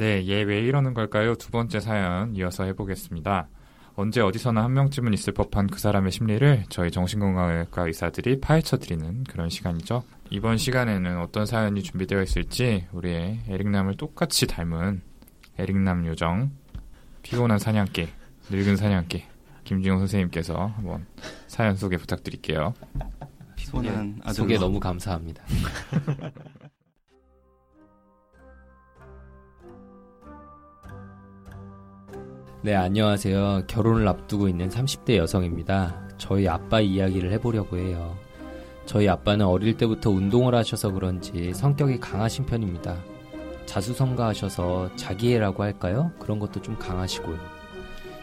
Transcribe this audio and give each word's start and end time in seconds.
네, 0.00 0.26
얘 0.28 0.44
왜 0.44 0.60
이러는 0.60 0.94
걸까요? 0.94 1.34
두 1.34 1.50
번째 1.50 1.78
사연 1.78 2.34
이어서 2.34 2.64
해보겠습니다. 2.64 3.48
언제 3.96 4.22
어디서나 4.22 4.64
한 4.64 4.72
명쯤은 4.72 5.12
있을 5.12 5.34
법한 5.34 5.66
그 5.66 5.78
사람의 5.78 6.10
심리를 6.10 6.64
저희 6.70 6.90
정신건강의학과 6.90 7.86
의사들이 7.86 8.40
파헤쳐드리는 8.40 9.24
그런 9.24 9.50
시간이죠. 9.50 10.02
이번 10.30 10.56
시간에는 10.56 11.18
어떤 11.20 11.44
사연이 11.44 11.82
준비되어 11.82 12.22
있을지 12.22 12.86
우리의 12.92 13.40
에릭남을 13.46 13.98
똑같이 13.98 14.46
닮은 14.46 15.02
에릭남 15.58 16.06
요정, 16.06 16.50
피곤한 17.22 17.58
사냥개, 17.58 18.08
늙은 18.48 18.76
사냥개, 18.76 19.26
김지용 19.64 19.98
선생님께서 19.98 20.64
한번 20.76 21.04
사연 21.46 21.76
소개 21.76 21.98
부탁드릴게요. 21.98 22.72
피곤한 23.56 24.20
아들 24.22 24.34
소개 24.34 24.56
너무 24.56 24.80
감사합니다. 24.80 25.44
네, 32.62 32.74
안녕하세요. 32.74 33.62
결혼을 33.68 34.06
앞두고 34.06 34.46
있는 34.46 34.68
30대 34.68 35.16
여성입니다. 35.16 35.98
저희 36.18 36.46
아빠 36.46 36.78
이야기를 36.78 37.32
해보려고 37.32 37.78
해요. 37.78 38.18
저희 38.84 39.08
아빠는 39.08 39.46
어릴 39.46 39.78
때부터 39.78 40.10
운동을 40.10 40.54
하셔서 40.54 40.90
그런지 40.90 41.54
성격이 41.54 42.00
강하신 42.00 42.44
편입니다. 42.44 42.96
자수성가하셔서 43.64 44.94
자기애라고 44.96 45.62
할까요? 45.62 46.12
그런 46.18 46.38
것도 46.38 46.60
좀 46.60 46.76
강하시고요. 46.78 47.38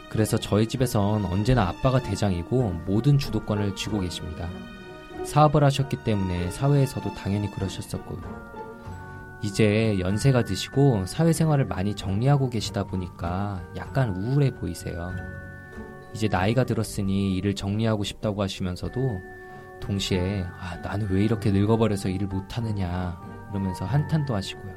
그래서 0.08 0.38
저희 0.38 0.68
집에선 0.68 1.26
언제나 1.26 1.68
아빠가 1.70 2.00
대장이고 2.00 2.84
모든 2.86 3.18
주도권을 3.18 3.76
쥐고 3.76 4.02
계십니다. 4.02 4.48
사업을 5.24 5.64
하셨기 5.64 6.04
때문에 6.04 6.52
사회에서도 6.52 7.12
당연히 7.16 7.50
그러셨었고요. 7.50 8.67
이제 9.42 9.98
연세가 10.00 10.44
드시고 10.44 11.06
사회생활을 11.06 11.66
많이 11.66 11.94
정리하고 11.94 12.50
계시다 12.50 12.84
보니까 12.84 13.62
약간 13.76 14.16
우울해 14.16 14.52
보이세요. 14.52 15.12
이제 16.14 16.28
나이가 16.28 16.64
들었으니 16.64 17.36
일을 17.36 17.54
정리하고 17.54 18.04
싶다고 18.04 18.42
하시면서도 18.42 19.00
동시에 19.80 20.44
아, 20.60 20.78
나는 20.78 21.08
왜 21.12 21.24
이렇게 21.24 21.52
늙어버려서 21.52 22.10
일을 22.10 22.28
못하느냐 22.28 23.20
이러면서 23.52 23.86
한탄도 23.86 24.34
하시고요. 24.34 24.76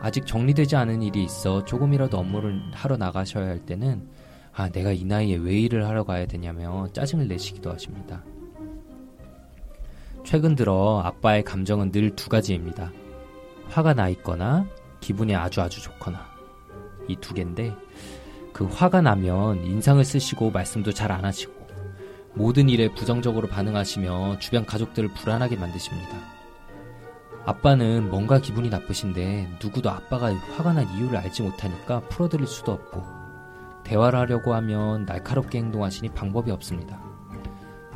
아직 0.00 0.26
정리되지 0.26 0.76
않은 0.76 1.02
일이 1.02 1.24
있어 1.24 1.64
조금이라도 1.64 2.18
업무를 2.18 2.60
하러 2.72 2.96
나가셔야 2.96 3.46
할 3.46 3.58
때는 3.58 4.08
아, 4.54 4.70
내가 4.70 4.92
이 4.92 5.04
나이에 5.04 5.36
왜 5.36 5.52
일을 5.60 5.86
하러 5.86 6.04
가야 6.04 6.26
되냐며 6.26 6.86
짜증을 6.92 7.28
내시기도 7.28 7.70
하십니다. 7.70 8.24
최근 10.24 10.54
들어 10.54 11.02
아빠의 11.04 11.42
감정은 11.42 11.90
늘 11.90 12.14
두 12.16 12.30
가지입니다. 12.30 12.90
화가 13.74 13.94
나 13.94 14.08
있거나 14.08 14.66
기분이 15.00 15.34
아주 15.34 15.60
아주 15.60 15.82
좋거나 15.82 16.24
이 17.08 17.16
두 17.16 17.34
개인데 17.34 17.76
그 18.52 18.66
화가 18.66 19.00
나면 19.00 19.64
인상을 19.64 20.02
쓰시고 20.04 20.52
말씀도 20.52 20.92
잘 20.92 21.10
안 21.10 21.24
하시고 21.24 21.52
모든 22.34 22.68
일에 22.68 22.88
부정적으로 22.94 23.48
반응하시며 23.48 24.38
주변 24.38 24.64
가족들을 24.64 25.12
불안하게 25.14 25.56
만드십니다. 25.56 26.08
아빠는 27.46 28.10
뭔가 28.10 28.38
기분이 28.38 28.70
나쁘신데 28.70 29.58
누구도 29.60 29.90
아빠가 29.90 30.32
화가 30.32 30.72
난 30.72 30.88
이유를 30.96 31.18
알지 31.18 31.42
못하니까 31.42 32.00
풀어드릴 32.08 32.46
수도 32.46 32.70
없고 32.72 33.02
대화를 33.84 34.18
하려고 34.20 34.54
하면 34.54 35.04
날카롭게 35.04 35.58
행동하시니 35.58 36.10
방법이 36.10 36.50
없습니다. 36.52 37.02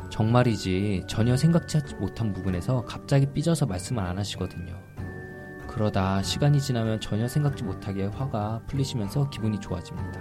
정말이지 0.09 1.05
전혀 1.07 1.37
생각지 1.37 1.79
못한 1.99 2.33
부분에서 2.33 2.83
갑자기 2.85 3.25
삐져서 3.27 3.65
말씀을 3.65 4.03
안 4.03 4.17
하시거든요. 4.17 4.78
그러다 5.69 6.23
시간이 6.23 6.59
지나면 6.59 6.99
전혀 6.99 7.27
생각지 7.27 7.63
못하게 7.63 8.05
화가 8.05 8.63
풀리시면서 8.67 9.29
기분이 9.29 9.59
좋아집니다. 9.59 10.19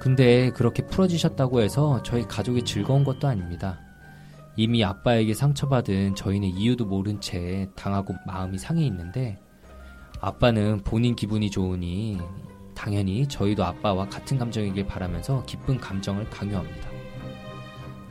근데 0.00 0.50
그렇게 0.50 0.84
풀어지셨다고 0.84 1.60
해서 1.60 2.02
저희 2.02 2.26
가족이 2.26 2.64
즐거운 2.64 3.04
것도 3.04 3.28
아닙니다. 3.28 3.80
이미 4.56 4.84
아빠에게 4.84 5.32
상처받은 5.32 6.16
저희는 6.16 6.48
이유도 6.48 6.86
모른 6.86 7.20
채 7.20 7.68
당하고 7.76 8.14
마음이 8.26 8.58
상해 8.58 8.84
있는데 8.86 9.38
아빠는 10.20 10.82
본인 10.84 11.14
기분이 11.14 11.50
좋으니 11.50 12.18
당연히 12.74 13.26
저희도 13.28 13.64
아빠와 13.64 14.08
같은 14.08 14.38
감정이길 14.38 14.86
바라면서 14.86 15.44
기쁜 15.46 15.78
감정을 15.78 16.28
강요합니다. 16.30 16.88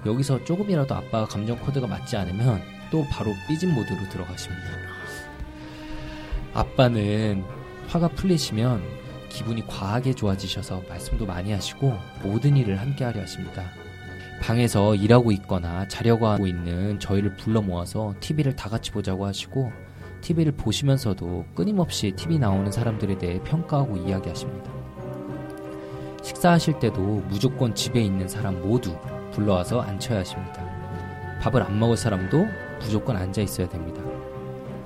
여기서 0.05 0.43
조금이라도 0.45 0.95
아빠가 0.95 1.25
감정 1.25 1.59
코드가 1.59 1.87
맞지 1.87 2.15
않으면 2.15 2.61
또 2.89 3.03
바로 3.11 3.31
삐진 3.47 3.73
모드로 3.73 4.07
들어가십니다. 4.09 4.63
아빠는 6.53 7.43
화가 7.87 8.09
풀리시면 8.09 8.81
기분이 9.29 9.65
과하게 9.67 10.13
좋아지셔서 10.13 10.83
말씀도 10.89 11.25
많이 11.25 11.51
하시고 11.51 11.93
모든 12.23 12.57
일을 12.57 12.79
함께 12.79 13.03
하려 13.03 13.21
하십니다. 13.21 13.63
방에서 14.41 14.95
일하고 14.95 15.31
있거나 15.33 15.87
자려고 15.87 16.27
하고 16.27 16.47
있는 16.47 16.99
저희를 16.99 17.35
불러 17.35 17.61
모아서 17.61 18.15
TV를 18.19 18.55
다 18.55 18.69
같이 18.69 18.91
보자고 18.91 19.25
하시고 19.25 19.71
TV를 20.21 20.53
보시면서도 20.53 21.45
끊임없이 21.55 22.11
TV 22.11 22.39
나오는 22.39 22.71
사람들에 22.71 23.17
대해 23.17 23.39
평가하고 23.43 23.97
이야기하십니다. 23.97 24.71
식사하실 26.21 26.79
때도 26.79 27.23
무조건 27.29 27.73
집에 27.75 28.01
있는 28.01 28.27
사람 28.27 28.61
모두 28.61 28.97
불러와서 29.31 29.81
앉혀야 29.81 30.19
하십니다. 30.19 30.65
밥을 31.41 31.63
안 31.63 31.79
먹을 31.79 31.95
사람도 31.95 32.45
무조건 32.81 33.15
앉아 33.17 33.41
있어야 33.41 33.67
됩니다. 33.69 34.01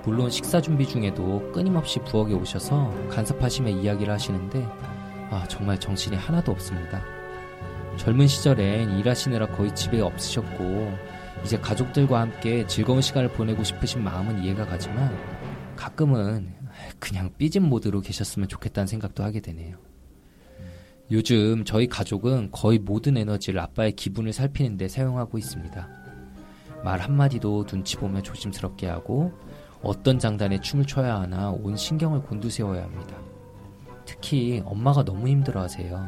물론 0.06 0.30
식사 0.30 0.60
준비 0.60 0.86
중에도 0.86 1.50
끊임없이 1.54 2.00
부엌에 2.00 2.34
오셔서 2.34 3.08
간섭하시며 3.10 3.70
이야기를 3.70 4.14
하시는데 4.14 4.68
아, 5.30 5.46
정말 5.48 5.80
정신이 5.80 6.18
하나도 6.18 6.52
없습니다. 6.52 7.02
젊은 7.96 8.28
시절엔 8.28 8.98
일하시느라 9.00 9.48
거의 9.48 9.74
집에 9.74 10.02
없으셨고 10.02 10.94
이제 11.46 11.58
가족들과 11.58 12.20
함께 12.20 12.68
즐거운 12.68 13.02
시간을 13.02 13.30
보내고 13.30 13.64
싶으신 13.64 14.04
마음은 14.04 14.44
이해가 14.44 14.66
가지만 14.66 15.18
가끔은 15.78 16.54
그냥 17.00 17.32
삐진 17.38 17.64
모드로 17.64 18.02
계셨으면 18.02 18.50
좋겠다는 18.50 18.88
생각도 18.88 19.24
하게 19.24 19.40
되네요. 19.40 19.78
요즘 21.12 21.64
저희 21.64 21.88
가족은 21.88 22.50
거의 22.52 22.78
모든 22.78 23.16
에너지를 23.16 23.60
아빠의 23.60 23.94
기분을 23.94 24.34
살피는데 24.34 24.90
사용하고 24.90 25.38
있습니다. 25.38 25.88
말 26.84 27.00
한마디도 27.00 27.66
눈치 27.66 27.96
보며 27.96 28.22
조심스럽게 28.22 28.88
하고 28.88 29.32
어떤 29.84 30.18
장단에 30.18 30.62
춤을 30.62 30.86
춰야 30.86 31.20
하나 31.20 31.52
온 31.52 31.76
신경을 31.76 32.22
곤두세워야 32.22 32.84
합니다. 32.84 33.18
특히 34.06 34.62
엄마가 34.66 35.04
너무 35.04 35.28
힘들어 35.28 35.62
하세요. 35.62 36.08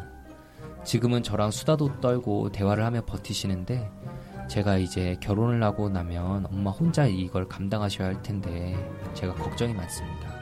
지금은 0.83 1.23
저랑 1.23 1.51
수다도 1.51 1.99
떨고 1.99 2.51
대화를 2.51 2.85
하며 2.85 3.03
버티시는데 3.05 3.91
제가 4.47 4.77
이제 4.77 5.17
결혼을 5.19 5.61
하고 5.63 5.89
나면 5.89 6.45
엄마 6.45 6.71
혼자 6.71 7.05
이걸 7.05 7.47
감당하셔야 7.47 8.07
할 8.07 8.21
텐데 8.21 8.75
제가 9.13 9.33
걱정이 9.33 9.73
많습니다. 9.73 10.33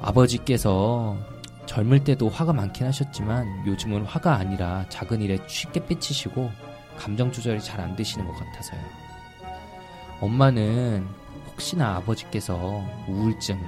아버지께서 0.00 1.16
젊을 1.66 2.04
때도 2.04 2.28
화가 2.28 2.52
많긴 2.52 2.86
하셨지만 2.86 3.66
요즘은 3.66 4.04
화가 4.04 4.34
아니라 4.36 4.86
작은 4.88 5.20
일에 5.20 5.38
쉽게 5.46 5.84
삐치시고 5.86 6.50
감정 6.96 7.30
조절이 7.32 7.60
잘 7.60 7.80
안 7.80 7.96
되시는 7.96 8.26
것 8.26 8.32
같아서요. 8.34 8.80
엄마는 10.20 11.06
혹시나 11.56 11.96
아버지께서 11.96 12.84
우울증 13.08 13.58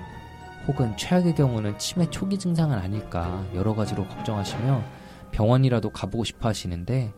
혹은 0.67 0.95
최악의 0.99 1.35
경우는 1.35 1.79
치매 1.79 2.09
초기 2.11 2.39
증상은 2.39 2.77
아닐까 2.77 3.43
여러 3.55 3.75
가지로 3.75 4.07
걱정하시며 4.07 4.85
병원이라도 5.31 5.91
가보고 5.91 6.25
싶어 6.25 6.51
하시는데 6.51 7.15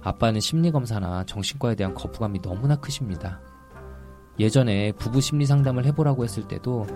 아빠는 0.00 0.40
심리검사나 0.40 1.24
정신과에 1.24 1.74
대한 1.74 1.94
거부감이 1.94 2.40
너무나 2.40 2.76
크십니다. 2.76 3.40
예전에 4.38 4.92
부부 4.92 5.20
심리 5.20 5.44
상담을 5.44 5.84
해보라고 5.86 6.22
했을 6.22 6.46
때도 6.46 6.86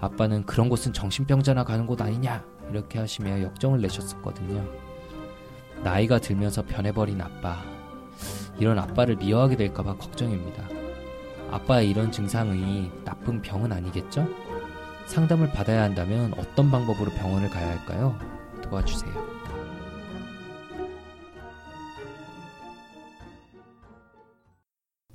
아빠는 0.00 0.44
그런 0.44 0.68
곳은 0.68 0.92
정신병자나 0.92 1.64
가는 1.64 1.86
곳 1.86 2.02
아니냐 2.02 2.44
이렇게 2.70 2.98
하시며 2.98 3.40
역정을 3.40 3.80
내셨었거든요. 3.80 4.62
나이가 5.82 6.18
들면서 6.18 6.62
변해버린 6.62 7.20
아빠. 7.20 7.62
이런 8.58 8.78
아빠를 8.78 9.16
미워하게 9.16 9.56
될까봐 9.56 9.96
걱정입니다. 9.96 10.83
아빠의 11.50 11.90
이런 11.90 12.10
증상이 12.10 12.90
나쁜 13.04 13.40
병은 13.40 13.72
아니겠죠? 13.72 14.28
상담을 15.06 15.52
받아야 15.52 15.82
한다면 15.82 16.32
어떤 16.34 16.70
방법으로 16.70 17.10
병원을 17.12 17.50
가야 17.50 17.68
할까요? 17.70 18.18
도와주세요. 18.62 19.34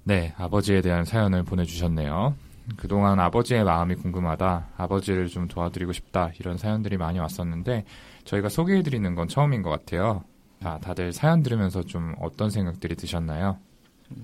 네, 0.04 0.34
아버지에 0.38 0.82
대한 0.82 1.06
사연을 1.06 1.44
보내주셨네요. 1.44 2.36
그동안 2.78 3.20
아버지의 3.20 3.64
마음이 3.64 3.96
궁금하다, 3.96 4.70
아버지를 4.78 5.28
좀 5.28 5.48
도와드리고 5.48 5.92
싶다, 5.92 6.32
이런 6.40 6.58
사연들이 6.58 6.98
많이 6.98 7.20
왔었는데, 7.20 7.86
저희가 8.26 8.50
소개해드리는 8.50 9.16
건 9.16 9.28
처음인 9.28 9.62
것 9.62 9.70
같아요. 9.70 10.24
자, 10.62 10.80
다들 10.82 11.14
사연 11.14 11.42
들으면서 11.42 11.84
좀 11.84 12.16
어떤 12.20 12.50
생각들이 12.50 12.96
드셨나요? 12.96 13.58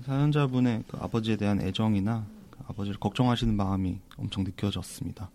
사연자분의 0.04 0.84
그 0.88 0.98
아버지에 1.00 1.36
대한 1.36 1.60
애정이나 1.60 2.26
그 2.50 2.58
아버지를 2.68 2.98
걱정하시는 2.98 3.54
마음이 3.54 3.98
엄청 4.16 4.44
느껴졌습니다. 4.44 5.30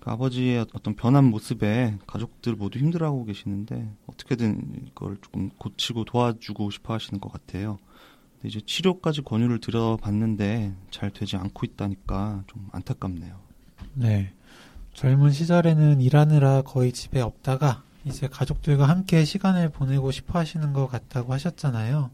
그 0.00 0.10
아버지의 0.10 0.66
어떤 0.72 0.94
변한 0.94 1.24
모습에 1.24 1.98
가족들 2.06 2.54
모두 2.54 2.78
힘들어하고 2.78 3.24
계시는데 3.24 3.90
어떻게든 4.06 4.86
이걸 4.86 5.16
조금 5.20 5.50
고치고 5.58 6.04
도와주고 6.04 6.70
싶어 6.70 6.94
하시는 6.94 7.20
것 7.20 7.32
같아요. 7.32 7.78
근데 8.34 8.48
이제 8.48 8.60
치료까지 8.64 9.22
권유를 9.22 9.60
드려봤는데 9.60 10.74
잘 10.90 11.10
되지 11.10 11.36
않고 11.36 11.66
있다니까 11.66 12.44
좀 12.46 12.68
안타깝네요. 12.72 13.36
네. 13.94 14.32
젊은 14.94 15.30
시절에는 15.32 16.00
일하느라 16.00 16.62
거의 16.62 16.92
집에 16.92 17.20
없다가 17.20 17.82
이제 18.04 18.28
가족들과 18.28 18.88
함께 18.88 19.24
시간을 19.24 19.70
보내고 19.70 20.10
싶어 20.12 20.38
하시는 20.38 20.72
것 20.72 20.86
같다고 20.86 21.32
하셨잖아요. 21.32 22.10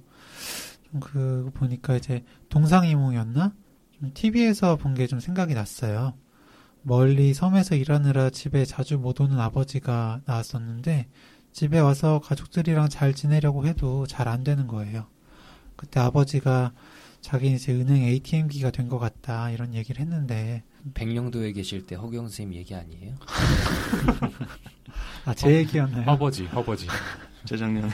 그 1.00 1.50
보니까 1.54 1.96
이제 1.96 2.24
동상이몽이었나? 2.48 3.52
TV에서 4.14 4.76
본 4.76 4.94
게 4.94 5.06
좀 5.06 5.20
생각이 5.20 5.54
났어요. 5.54 6.14
멀리 6.82 7.32
섬에서 7.34 7.76
일하느라 7.76 8.30
집에 8.30 8.64
자주 8.64 8.98
못 8.98 9.20
오는 9.20 9.38
아버지가 9.38 10.22
나왔었는데 10.26 11.08
집에 11.52 11.78
와서 11.78 12.20
가족들이랑 12.20 12.88
잘 12.88 13.14
지내려고 13.14 13.66
해도 13.66 14.06
잘 14.06 14.26
안 14.28 14.42
되는 14.42 14.66
거예요. 14.66 15.06
그때 15.76 16.00
아버지가 16.00 16.72
자기 17.20 17.52
이제 17.52 17.72
은행 17.72 18.02
ATM기가 18.02 18.70
된 18.70 18.88
것 18.88 18.98
같다 18.98 19.50
이런 19.50 19.74
얘기를 19.74 20.00
했는데 20.00 20.64
백령도에 20.94 21.52
계실 21.52 21.86
때 21.86 21.94
허경 21.94 22.24
선생님 22.24 22.58
얘기 22.58 22.74
아니에요? 22.74 23.14
아제 25.24 25.54
얘기였나요? 25.58 26.02
허버지, 26.02 26.46
허버지. 26.46 26.88
재작년 27.44 27.88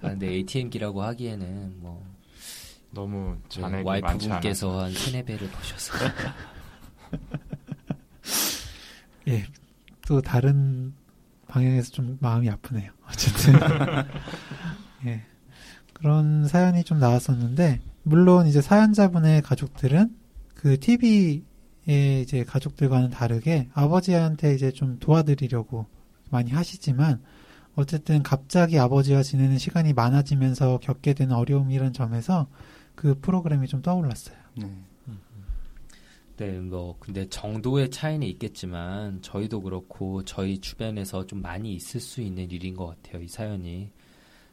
아, 0.00 0.10
근데 0.10 0.28
ATM기라고 0.28 1.02
하기에는 1.02 1.80
뭐 1.80 2.06
너무. 2.90 3.36
와이프분께서 3.84 4.84
한 4.84 4.92
세네 4.92 5.24
배를 5.24 5.50
버셔서 5.50 5.94
예, 9.28 9.44
또 10.06 10.22
다른 10.22 10.94
방향에서 11.48 11.92
좀 11.92 12.16
마음이 12.20 12.48
아프네요. 12.48 12.90
어쨌든 13.06 13.54
예, 15.06 15.22
그런 15.92 16.46
사연이 16.46 16.84
좀 16.84 16.98
나왔었는데 16.98 17.80
물론 18.02 18.46
이제 18.46 18.62
사연자분의 18.62 19.42
가족들은 19.42 20.16
그 20.54 20.80
TV의 20.80 21.42
이제 22.22 22.44
가족들과는 22.44 23.10
다르게 23.10 23.68
아버지한테 23.74 24.54
이제 24.54 24.70
좀 24.70 24.98
도와드리려고 24.98 25.86
많이 26.30 26.50
하시지만 26.50 27.22
어쨌든 27.78 28.24
갑자기 28.24 28.76
아버지와 28.76 29.22
지내는 29.22 29.56
시간이 29.56 29.92
많아지면서 29.92 30.78
겪게 30.78 31.14
되는 31.14 31.36
어려움이라는 31.36 31.92
점에서 31.92 32.48
그 32.96 33.14
프로그램이 33.20 33.68
좀 33.68 33.82
떠올랐어요. 33.82 34.36
네. 34.56 34.68
네, 36.38 36.58
뭐 36.58 36.96
근데 36.98 37.28
정도의 37.28 37.90
차이는 37.90 38.26
있겠지만 38.26 39.22
저희도 39.22 39.60
그렇고 39.60 40.24
저희 40.24 40.58
주변에서 40.58 41.26
좀 41.26 41.40
많이 41.40 41.72
있을 41.74 42.00
수 42.00 42.20
있는 42.20 42.50
일인 42.50 42.74
것 42.74 42.86
같아요. 42.86 43.22
이 43.22 43.28
사연이 43.28 43.90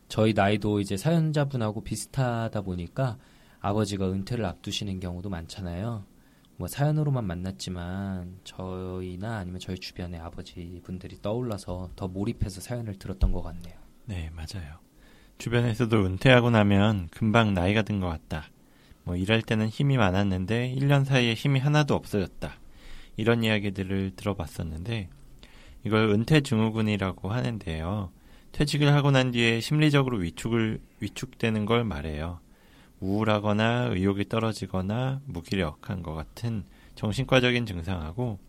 저희 0.07 0.33
나이도 0.33 0.80
이제 0.80 0.95
사연자분하고 0.95 1.81
비슷하다 1.81 2.62
보니까 2.62 3.18
아버지가 3.60 4.12
은퇴를 4.12 4.45
앞두시는 4.45 5.00
경우도 5.00 5.30
많잖아요. 5.30 6.04
뭐 6.57 6.68
사연으로만 6.68 7.25
만났지만 7.25 8.40
저희나 8.44 9.38
아니면 9.38 9.60
저희 9.60 9.78
주변의 9.78 10.19
아버지 10.22 10.81
분들이 10.84 11.22
떠올라서 11.22 11.90
더 11.96 12.07
몰입해서 12.07 12.62
사연을 12.62 12.98
들었던 12.98 13.31
것 13.31 13.42
같네요. 13.42 13.75
네, 14.06 14.31
맞아요. 14.34 14.80
주변에서도 15.38 16.06
은퇴하고 16.06 16.50
나면 16.52 17.10
금방 17.12 17.54
나이가 17.54 17.81
든 17.81 18.00
것 18.00 18.07
같다. 18.07 18.46
뭐 19.04 19.16
일할 19.18 19.42
때는 19.42 19.68
힘이 19.68 19.98
많았는데 19.98 20.74
1년 20.78 21.04
사이에 21.04 21.34
힘이 21.34 21.60
하나도 21.60 21.94
없어졌다. 21.94 22.54
이런 23.18 23.44
이야기들을 23.44 24.12
들어봤었는데 24.16 25.10
이걸 25.86 26.10
은퇴 26.10 26.42
증후군이라고 26.42 27.30
하는데요. 27.30 28.12
퇴직을 28.54 28.94
하고 28.94 29.12
난 29.12 29.31
뒤에 29.31 29.60
심리적으로 29.60 30.18
위축을 30.19 30.80
위축되는 31.02 31.66
걸 31.66 31.84
말해요. 31.84 32.40
우울하거나 33.00 33.89
의욕이 33.92 34.30
떨어지거나 34.30 35.21
무기력한 35.25 36.01
것 36.03 36.13
같은 36.13 36.63
정신과적인 36.95 37.65
증상하고 37.65 38.39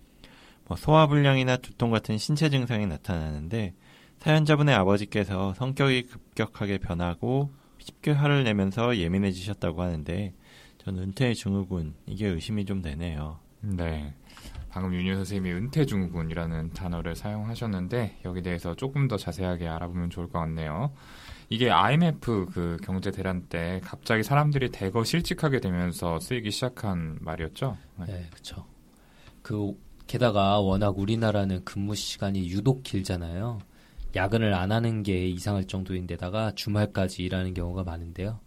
뭐 0.69 0.77
소화불량이나 0.77 1.59
두통 1.59 1.91
같은 1.91 2.19
신체 2.19 2.49
증상이 2.49 2.87
나타나는데 2.87 3.75
사연자분의 4.19 4.75
아버지께서 4.75 5.55
성격이 5.55 6.05
급격하게 6.05 6.79
변하고 6.79 7.53
쉽게 7.79 8.13
화를 8.13 8.45
내면서 8.45 8.97
예민해지셨다고 8.97 9.83
하는데 9.83 10.35
전 10.79 10.99
은퇴 10.99 11.35
증후군 11.35 11.95
이게 12.07 12.27
의심이 12.27 12.65
좀 12.65 12.83
되네요. 12.83 13.39
네. 13.61 14.15
방금 14.71 14.95
윤희 14.95 15.15
선생님이 15.15 15.53
은퇴 15.57 15.87
증후군이라는 15.87 16.73
단어를 16.73 17.17
사용하셨는데 17.17 18.21
여기 18.25 18.43
대해서 18.43 18.75
조금 18.75 19.09
더 19.09 19.17
자세하게 19.17 19.69
알아보면 19.69 20.11
좋을 20.11 20.29
것 20.29 20.39
같네요. 20.41 20.93
이게 21.49 21.71
IMF 21.71 22.47
그 22.53 22.77
경제 22.83 23.11
대란 23.11 23.47
때 23.49 23.81
갑자기 23.85 24.23
사람들이 24.23 24.71
대거 24.71 25.05
실직하게 25.05 25.61
되면서 25.61 26.19
쓰이기 26.19 26.51
시작한 26.51 27.19
말이었죠. 27.21 27.77
네, 28.07 28.27
그렇죠. 28.31 28.67
그 29.43 29.75
게다가 30.07 30.61
워낙 30.61 30.99
우리나라는 30.99 31.65
근무 31.65 31.95
시간이 31.95 32.49
유독 32.51 32.83
길잖아요. 32.83 33.59
야근을 34.15 34.55
안 34.55 34.73
하는 34.73 35.03
게 35.03 35.29
이상할 35.29 35.67
정도인데다가 35.67 36.53
주말까지 36.55 37.23
일하는 37.23 37.55
경우가 37.55 37.85
많은데요. 37.85 38.41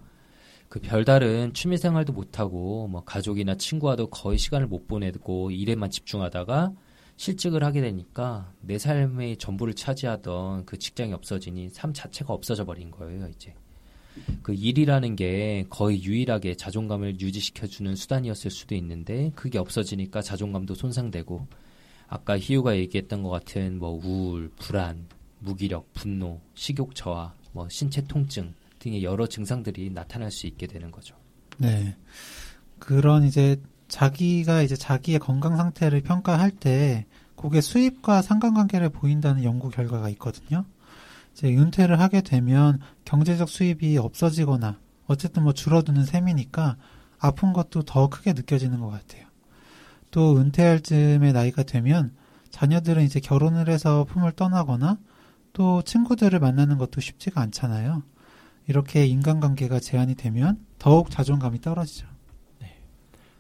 그 0.68 0.80
별다른 0.80 1.54
취미 1.54 1.78
생활도 1.78 2.14
못 2.14 2.40
하고 2.40 2.88
뭐 2.88 3.04
가족이나 3.04 3.56
친구와도 3.56 4.10
거의 4.10 4.38
시간을 4.38 4.68
못 4.68 4.88
보내고 4.88 5.52
일에만 5.52 5.90
집중하다가 5.90 6.74
실직을 7.20 7.66
하게 7.66 7.82
되니까 7.82 8.54
내 8.62 8.78
삶의 8.78 9.36
전부를 9.38 9.74
차지하던 9.74 10.66
그 10.66 10.80
직장이 10.80 11.12
없어지니 11.12 11.68
삶 11.70 11.94
자체가 11.94 12.34
없어져 12.34 12.64
버린 12.64 12.92
거예요, 12.92 13.28
이제. 13.28 13.54
그 14.42 14.54
일이라는 14.54 15.18
게 15.18 15.66
거의 15.70 16.02
유일하게 16.02 16.56
자존감을 16.56 17.20
유지시켜주는 17.20 17.94
수단이었을 17.98 18.50
수도 18.50 18.74
있는데 18.76 19.34
그게 19.36 19.58
없어지니까 19.58 20.22
자존감도 20.22 20.76
손상되고 20.76 21.46
아까 22.08 22.40
희우가 22.40 22.78
얘기했던 22.78 23.22
것 23.24 23.30
같은 23.30 23.80
뭐 23.80 24.00
우울, 24.02 24.50
불안, 24.58 25.06
무기력, 25.40 25.92
분노, 25.94 26.40
식욕 26.54 26.96
저하, 26.96 27.36
뭐 27.52 27.68
신체 27.68 28.02
통증 28.02 28.54
등의 28.80 29.04
여러 29.04 29.28
증상들이 29.28 29.90
나타날 29.90 30.32
수 30.32 30.48
있게 30.48 30.68
되는 30.68 30.90
거죠. 30.90 31.18
네. 31.58 31.98
그런 32.80 33.26
이제 33.26 33.62
자기가 33.90 34.62
이제 34.62 34.76
자기의 34.76 35.20
건강 35.20 35.58
상태를 35.58 36.02
평가할 36.02 36.52
때 36.52 37.06
그게 37.36 37.62
수입과 37.62 38.22
상관관계를 38.22 38.90
보인다는 38.90 39.44
연구 39.44 39.70
결과가 39.70 40.10
있거든요. 40.10 40.66
이제 41.34 41.48
은퇴를 41.48 42.00
하게 42.00 42.22
되면 42.22 42.80
경제적 43.06 43.50
수입이 43.50 43.98
없어지거나 43.98 44.78
어쨌든 45.08 45.44
뭐 45.44 45.54
줄어드는 45.54 46.06
셈이니까 46.06 46.78
아픈 47.18 47.54
것도 47.54 47.84
더 47.84 48.10
크게 48.10 48.34
느껴지는 48.34 48.80
것 48.80 48.90
같아요. 48.90 49.26
또 50.12 50.38
은퇴할 50.38 50.82
즈음의 50.82 51.34
나이가 51.34 51.64
되면 51.64 52.14
자녀들은 52.52 53.04
이제 53.04 53.20
결혼을 53.20 53.70
해서 53.70 54.06
품을 54.06 54.34
떠나거나 54.34 54.98
또 55.54 55.82
친구들을 55.82 56.40
만나는 56.40 56.78
것도 56.78 57.02
쉽지가 57.02 57.42
않잖아요. 57.42 58.04
이렇게 58.68 59.06
인간관계가 59.06 59.80
제한이 59.80 60.16
되면 60.16 60.64
더욱 60.78 61.10
자존감이 61.10 61.62
떨어지죠. 61.62 62.08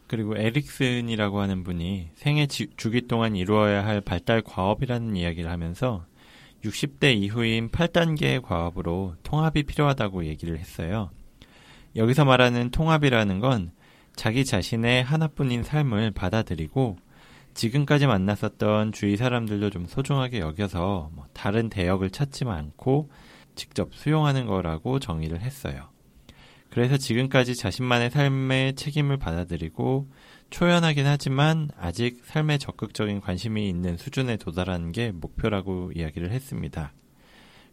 그리고 0.09 0.35
에릭슨이라고 0.35 1.39
하는 1.39 1.63
분이 1.63 2.09
생애 2.15 2.47
지- 2.47 2.67
주기 2.75 3.01
동안 3.07 3.35
이루어야 3.35 3.85
할 3.85 4.01
발달 4.01 4.41
과업이라는 4.41 5.15
이야기를 5.15 5.49
하면서 5.49 6.03
60대 6.65 7.15
이후인 7.15 7.69
8단계의 7.69 8.41
과업으로 8.41 9.13
통합이 9.23 9.63
필요하다고 9.63 10.25
얘기를 10.25 10.57
했어요. 10.57 11.11
여기서 11.95 12.25
말하는 12.25 12.71
통합이라는 12.71 13.39
건 13.39 13.71
자기 14.15 14.43
자신의 14.43 15.03
하나뿐인 15.03 15.61
삶을 15.63 16.11
받아들이고 16.11 16.97
지금까지 17.53 18.07
만났었던 18.07 18.91
주위 18.91 19.15
사람들도 19.15 19.69
좀 19.69 19.85
소중하게 19.85 20.39
여겨서 20.39 21.11
뭐 21.13 21.25
다른 21.33 21.69
대역을 21.69 22.09
찾지 22.09 22.45
않고 22.45 23.11
직접 23.53 23.93
수용하는 23.93 24.47
거라고 24.47 24.99
정의를 24.99 25.41
했어요. 25.41 25.89
그래서 26.69 26.97
지금까지 26.97 27.55
자신만의 27.55 28.11
삶의 28.11 28.75
책임을 28.75 29.17
받아들이고 29.17 30.07
초연하긴 30.49 31.05
하지만 31.05 31.69
아직 31.77 32.21
삶에 32.23 32.57
적극적인 32.57 33.21
관심이 33.21 33.67
있는 33.67 33.97
수준에 33.97 34.37
도달하는 34.37 34.91
게 34.91 35.11
목표라고 35.11 35.91
이야기를 35.95 36.31
했습니다. 36.31 36.93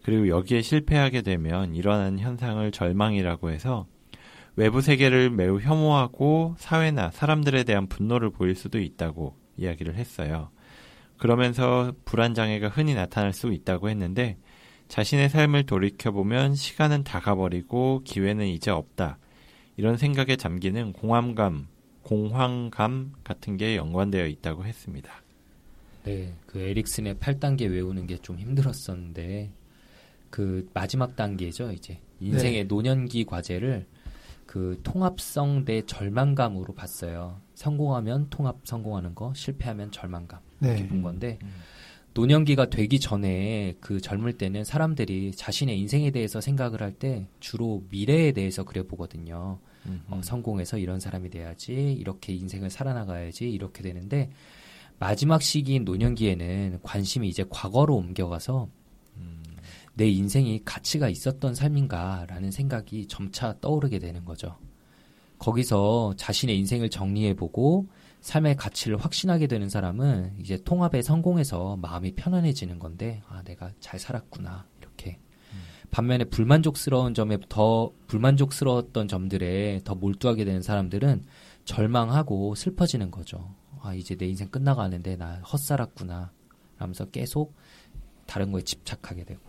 그리고 0.03 0.29
여기에 0.29 0.62
실패하게 0.62 1.23
되면 1.23 1.75
일어나는 1.75 2.19
현상을 2.19 2.71
절망이라고 2.71 3.50
해서 3.50 3.87
외부 4.55 4.81
세계를 4.81 5.31
매우 5.31 5.61
혐오하고 5.61 6.55
사회나 6.59 7.11
사람들에 7.11 7.65
대한 7.65 7.88
분노를 7.88 8.31
보일 8.31 8.55
수도 8.55 8.79
있다고 8.79 9.37
이야기를 9.57 9.97
했어요. 9.97 10.50
그러면서 11.19 11.93
불안장애가 12.05 12.69
흔히 12.69 12.95
나타날 12.95 13.33
수 13.33 13.53
있다고 13.53 13.88
했는데 13.91 14.38
자신의 14.88 15.28
삶을 15.31 15.64
돌이켜보면 15.66 16.55
시간은 16.55 17.05
다 17.05 17.21
가버리고 17.21 18.02
기회는 18.05 18.47
이제 18.47 18.71
없다. 18.71 19.19
이런 19.76 19.97
생각에 19.97 20.37
잠기는 20.37 20.93
공황감, 20.93 21.66
공황감 22.02 23.12
같은 23.25 23.57
게 23.57 23.76
연관되어 23.76 24.26
있다고 24.26 24.64
했습니다. 24.64 25.11
네, 26.05 26.35
그 26.47 26.61
에릭슨의 26.61 27.16
8단계 27.16 27.69
외우는 27.71 28.07
게 28.07 28.16
좀 28.19 28.38
힘들었었는데 28.38 29.50
그 30.31 30.69
마지막 30.73 31.16
단계죠, 31.16 31.73
이제 31.73 32.00
인생의 32.21 32.62
네. 32.62 32.64
노년기 32.64 33.25
과제를 33.25 33.87
그 34.47 34.78
통합성 34.85 35.64
대 35.64 35.83
절망감으로 35.85 36.75
봤어요. 36.75 37.40
성공하면 37.55 38.28
통합 38.31 38.59
성공하는 38.64 39.14
거, 39.16 39.35
실패하면 39.35 39.90
절망감 39.90 40.38
이렇게 40.62 40.83
네. 40.83 40.88
본 40.88 41.02
건데 41.02 41.38
음. 41.43 41.52
노년기가 42.17 42.71
되기 42.71 42.99
전에 42.99 43.75
그 43.79 44.01
젊을 44.01 44.39
때는 44.39 44.65
사람들이 44.65 45.33
자신의 45.33 45.79
인생에 45.79 46.11
대해서 46.11 46.41
생각을 46.41 46.81
할 46.81 46.97
때 46.99 47.29
주로 47.41 47.85
미래에 47.91 48.33
대해서 48.33 48.65
그려 48.65 48.85
보거든요. 48.87 49.59
음. 49.85 50.03
어, 50.09 50.23
성공해서 50.25 50.79
이런 50.79 50.99
사람이 50.99 51.29
돼야지, 51.29 51.93
이렇게 51.93 52.33
인생을 52.33 52.71
살아나가야지, 52.71 53.51
이렇게 53.51 53.83
되는데, 53.83 54.31
마지막 54.99 55.43
시기인 55.43 55.85
노년기에는 55.85 56.79
관심이 56.83 57.29
이제 57.29 57.45
과거로 57.51 57.95
옮겨가서 57.97 58.69
음. 59.19 59.43
내 59.93 60.09
인생이 60.09 60.63
가치가 60.65 61.11
있었던 61.11 61.55
삶인가라는 61.55 62.51
생각이 62.51 63.09
점차 63.09 63.55
떠오르게 63.61 63.99
되는 63.99 64.25
거죠. 64.25 64.57
거기서 65.39 66.15
자신의 66.17 66.59
인생을 66.61 66.89
정리해보고 66.89 67.89
삶의 68.21 68.57
가치를 68.57 68.97
확신하게 68.97 69.47
되는 69.47 69.69
사람은 69.69 70.37
이제 70.41 70.59
통합에 70.65 71.03
성공해서 71.03 71.77
마음이 71.77 72.15
편안해지는 72.15 72.79
건데, 72.79 73.23
아, 73.29 73.43
내가 73.43 73.73
잘 73.81 74.01
살았구나. 74.01 74.67
이렇게. 74.81 75.19
반면에 75.91 76.25
불만족스러운 76.25 77.15
점에 77.15 77.39
더 77.49 77.93
불만족스러웠던 78.09 79.09
점들에 79.09 79.81
더 79.85 79.95
몰두하게 79.95 80.45
되는 80.45 80.61
사람들은 80.61 81.25
절망하고 81.65 82.55
슬퍼지는 82.55 83.11
거죠. 83.11 83.55
아, 83.81 83.95
이제 83.95 84.17
내 84.17 84.27
인생 84.27 84.49
끝나가는데 84.49 85.17
나 85.17 85.41
헛살았구나. 85.41 86.33
라면서 86.79 87.05
계속 87.07 87.55
다른 88.27 88.53
거에 88.53 88.63
집착하게 88.63 89.25
되고. 89.25 89.41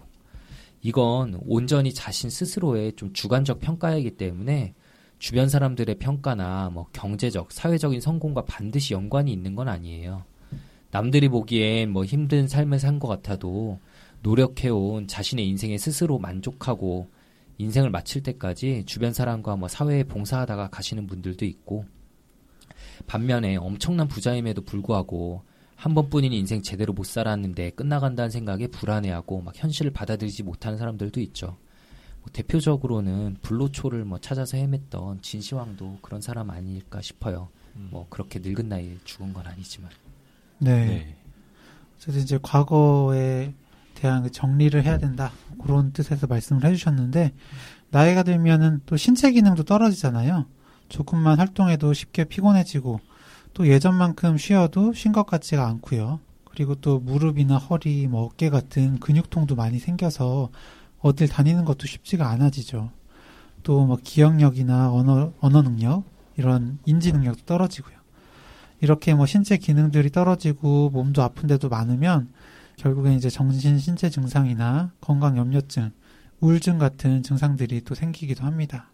이건 0.82 1.40
온전히 1.46 1.94
자신 1.94 2.30
스스로의 2.30 2.94
좀 2.94 3.12
주관적 3.12 3.60
평가이기 3.60 4.12
때문에 4.12 4.76
주변 5.20 5.50
사람들의 5.50 5.96
평가나 6.00 6.70
뭐 6.72 6.88
경제적, 6.94 7.52
사회적인 7.52 8.02
성공과 8.02 8.46
반드시 8.46 8.94
연관이 8.94 9.32
있는 9.32 9.56
건 9.56 9.68
아니에요. 9.68 10.24
남들이 10.92 11.28
보기엔 11.28 11.92
뭐 11.92 12.06
힘든 12.06 12.48
삶을 12.48 12.80
산 12.80 13.00
것 13.00 13.08
같아도 13.08 13.80
노력해온 14.24 15.08
자신의 15.08 15.48
인생에 15.48 15.78
스스로 15.78 16.18
만족하고 16.20 17.10
인생을 17.58 17.90
마칠 17.90 18.24
때까지 18.24 18.84
주변 18.86 19.14
사람과 19.14 19.56
뭐 19.56 19.68
사회에 19.68 20.04
봉사하다가 20.04 20.70
가시는 20.70 21.08
분들도 21.08 21.46
있고 21.46 21.86
반면에 23.08 23.58
엄청난 23.58 24.08
부자임에도 24.08 24.62
불구하고 24.64 25.44
한 25.76 25.94
번뿐인 25.94 26.34
인생 26.34 26.62
제대로 26.62 26.94
못 26.94 27.06
살았는데 27.06 27.72
끝나간다는 27.72 28.30
생각에 28.32 28.68
불안해하고 28.68 29.42
막 29.42 29.54
현실을 29.56 29.92
받아들이지 29.92 30.44
못하는 30.44 30.78
사람들도 30.78 31.20
있죠. 31.22 31.58
뭐 32.22 32.30
대표적으로는 32.34 33.38
불로초를 33.42 34.06
뭐 34.06 34.20
찾아서 34.20 34.58
헤맸던 34.58 35.22
진시황도 35.22 36.00
그런 36.02 36.22
사람 36.22 36.50
아닐까 36.50 37.02
싶어요. 37.02 37.50
음. 37.76 37.90
뭐 37.92 38.08
그렇게 38.10 38.40
늙은 38.40 38.70
나이에 38.70 38.98
죽은 39.04 39.34
건 39.34 39.48
아니지만. 39.48 39.90
네. 40.60 40.86
네. 40.86 41.16
그래서 42.02 42.20
이제 42.20 42.40
과거에 42.42 43.54
대한 43.96 44.24
그 44.24 44.32
정리를 44.32 44.84
해야 44.84 44.98
된다. 44.98 45.32
그런 45.62 45.92
뜻에서 45.92 46.28
말씀을 46.28 46.64
해주셨는데, 46.66 47.34
나이가 47.90 48.24
들면은 48.24 48.82
또 48.86 48.96
신체 48.98 49.32
기능도 49.32 49.64
떨어지잖아요. 49.64 50.46
조금만 50.90 51.40
활동해도 51.40 51.94
쉽게 51.94 52.26
피곤해지고, 52.26 53.00
또 53.54 53.68
예전만큼 53.68 54.38
쉬어도 54.38 54.94
쉰 54.94 55.12
것 55.12 55.26
같지가 55.26 55.68
않고요. 55.68 56.20
그리고 56.46 56.76
또 56.76 57.00
무릎이나 57.00 57.58
허리, 57.58 58.08
뭐 58.08 58.26
어깨 58.26 58.50
같은 58.50 59.00
근육통도 59.00 59.56
많이 59.56 59.80
생겨서 59.80 60.50
어딜 61.00 61.28
다니는 61.28 61.66
것도 61.66 61.88
쉽지가 61.88 62.30
않아지죠. 62.30 62.92
또 63.64 63.86
뭐 63.86 63.98
기억력이나 64.02 64.92
언어, 64.92 65.34
언어 65.40 65.62
능력, 65.62 66.04
이런 66.38 66.80
인지 66.86 67.12
능력도 67.12 67.46
떨어지고요. 67.46 67.98
이렇게 68.80 69.14
뭐 69.14 69.26
신체 69.26 69.58
기능들이 69.58 70.12
떨어지고 70.12 70.92
몸도 70.92 71.22
아픈 71.24 71.48
데도 71.48 71.68
많으면 71.68 72.30
결국엔 72.78 73.14
이제 73.14 73.30
정신 73.30 73.80
신체 73.80 74.10
증상이나 74.10 74.92
건강 75.02 75.36
염려증, 75.38 75.92
우울증 76.40 76.78
같은 76.78 77.24
증상들이 77.24 77.82
또 77.82 77.96
생기기도 77.96 78.46
합니다. 78.46 78.92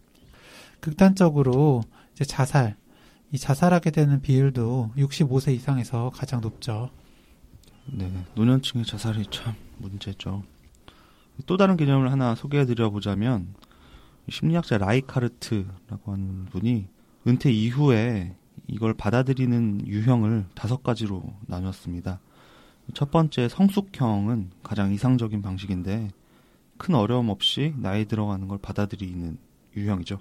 극단적으로 0.80 1.82
이제 2.14 2.24
자살, 2.24 2.76
이 3.30 3.38
자살하게 3.38 3.90
되는 3.90 4.22
비율도 4.22 4.92
65세 4.96 5.54
이상에서 5.54 6.10
가장 6.14 6.40
높죠. 6.40 6.90
네, 7.86 8.10
노년층의 8.34 8.86
자살이 8.86 9.26
참 9.30 9.54
문제죠. 9.78 10.42
또 11.46 11.56
다른 11.56 11.76
개념을 11.76 12.10
하나 12.12 12.34
소개해드려 12.34 12.90
보자면 12.90 13.54
심리학자 14.28 14.78
라이카르트라고 14.78 16.12
하는 16.12 16.46
분이 16.46 16.86
은퇴 17.26 17.50
이후에 17.50 18.34
이걸 18.66 18.94
받아들이는 18.94 19.86
유형을 19.86 20.46
다섯 20.54 20.82
가지로 20.82 21.22
나눴습니다. 21.46 22.20
첫 22.94 23.10
번째 23.10 23.48
성숙형은 23.48 24.50
가장 24.62 24.92
이상적인 24.92 25.42
방식인데 25.42 26.10
큰 26.76 26.94
어려움 26.94 27.28
없이 27.28 27.74
나이 27.78 28.04
들어가는 28.04 28.46
걸 28.48 28.58
받아들이는 28.58 29.38
유형이죠. 29.76 30.18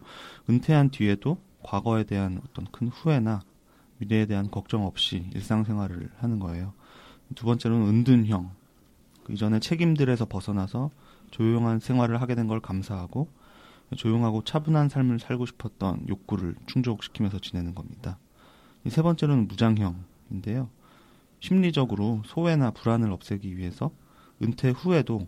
은퇴한 0.49 0.89
뒤에도 0.89 1.37
과거에 1.61 2.03
대한 2.03 2.41
어떤 2.43 2.65
큰 2.71 2.87
후회나 2.87 3.41
미래에 3.97 4.25
대한 4.25 4.49
걱정 4.49 4.85
없이 4.85 5.29
일상생활을 5.33 6.09
하는 6.17 6.39
거예요. 6.39 6.73
두 7.35 7.45
번째로는 7.45 7.87
은둔형. 7.87 8.51
그 9.23 9.33
이전에 9.33 9.59
책임들에서 9.59 10.25
벗어나서 10.25 10.91
조용한 11.33 11.79
생활을 11.79 12.21
하게 12.21 12.35
된 12.35 12.47
걸 12.47 12.59
감사하고 12.59 13.27
조용하고 13.95 14.43
차분한 14.43 14.89
삶을 14.89 15.19
살고 15.19 15.45
싶었던 15.45 16.05
욕구를 16.09 16.55
충족시키면서 16.67 17.39
지내는 17.39 17.73
겁니다. 17.75 18.17
이세 18.85 19.01
번째로는 19.01 19.47
무장형인데요. 19.47 20.69
심리적으로 21.39 22.21
소외나 22.25 22.71
불안을 22.71 23.11
없애기 23.11 23.57
위해서 23.57 23.91
은퇴 24.41 24.69
후에도 24.69 25.27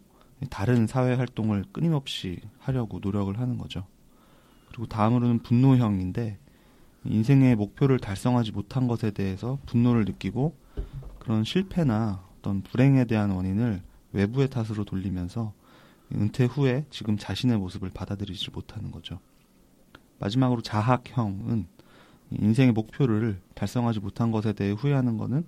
다른 0.50 0.88
사회 0.88 1.14
활동을 1.14 1.66
끊임없이 1.72 2.40
하려고 2.60 3.00
노력을 3.00 3.38
하는 3.40 3.58
거죠. 3.58 3.86
그리고 4.70 4.88
다음으로는 4.88 5.40
분노형인데 5.40 6.38
인생의 7.06 7.56
목표를 7.56 8.00
달성하지 8.00 8.52
못한 8.52 8.88
것에 8.88 9.12
대해서 9.12 9.58
분노를 9.68 10.06
느끼고 10.06 10.56
그런 11.20 11.44
실패나 11.44 12.24
어떤 12.40 12.62
불행에 12.62 13.06
대한 13.06 13.32
원인을 13.32 13.82
외부의 14.12 14.50
탓으로 14.50 14.84
돌리면서 14.86 15.54
은퇴 16.14 16.46
후에 16.46 16.86
지금 16.90 17.18
자신의 17.18 17.58
모습을 17.58 17.90
받아들이지 17.90 18.52
못하는 18.52 18.92
거죠. 18.92 19.20
마지막으로 20.20 20.62
자학형은 20.62 21.68
인생의 22.32 22.74
목표를 22.74 23.42
달성하지 23.54 24.00
못한 24.00 24.32
것에 24.32 24.54
대해 24.54 24.72
후회하는 24.72 25.18
것은 25.18 25.46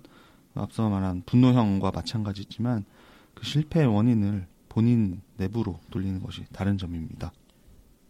앞서 0.54 0.88
말한 0.88 1.22
분노형과 1.26 1.90
마찬가지지만 1.92 2.84
그 3.34 3.44
실패의 3.44 3.86
원인을 3.86 4.46
본인 4.68 5.22
내부로 5.36 5.80
돌리는 5.90 6.20
것이 6.22 6.44
다른 6.52 6.78
점입니다. 6.78 7.32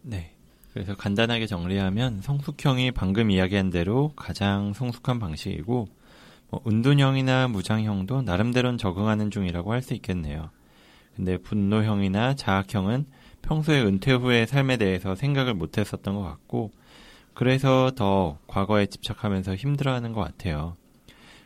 네. 0.01 0.35
그래서 0.73 0.95
간단하게 0.95 1.47
정리하면 1.47 2.21
성숙형이 2.21 2.91
방금 2.91 3.31
이야기한 3.31 3.69
대로 3.69 4.13
가장 4.15 4.73
성숙한 4.73 5.19
방식이고 5.19 5.87
뭐 6.51 6.61
은둔형이나 6.67 7.47
무장형도 7.47 8.21
나름대로는 8.23 8.77
적응하는 8.77 9.31
중이라고 9.31 9.71
할 9.71 9.81
수 9.81 9.93
있겠네요. 9.93 10.49
근데 11.19 11.35
분노형이나 11.37 12.35
자학형은 12.35 13.05
평소에 13.41 13.81
은퇴 13.81 14.13
후의 14.13 14.47
삶에 14.47 14.77
대해서 14.77 15.15
생각을 15.15 15.53
못 15.53 15.77
했었던 15.77 16.15
것 16.15 16.21
같고 16.21 16.71
그래서 17.33 17.91
더 17.93 18.37
과거에 18.47 18.85
집착하면서 18.85 19.55
힘들어하는 19.55 20.13
것 20.13 20.21
같아요. 20.21 20.77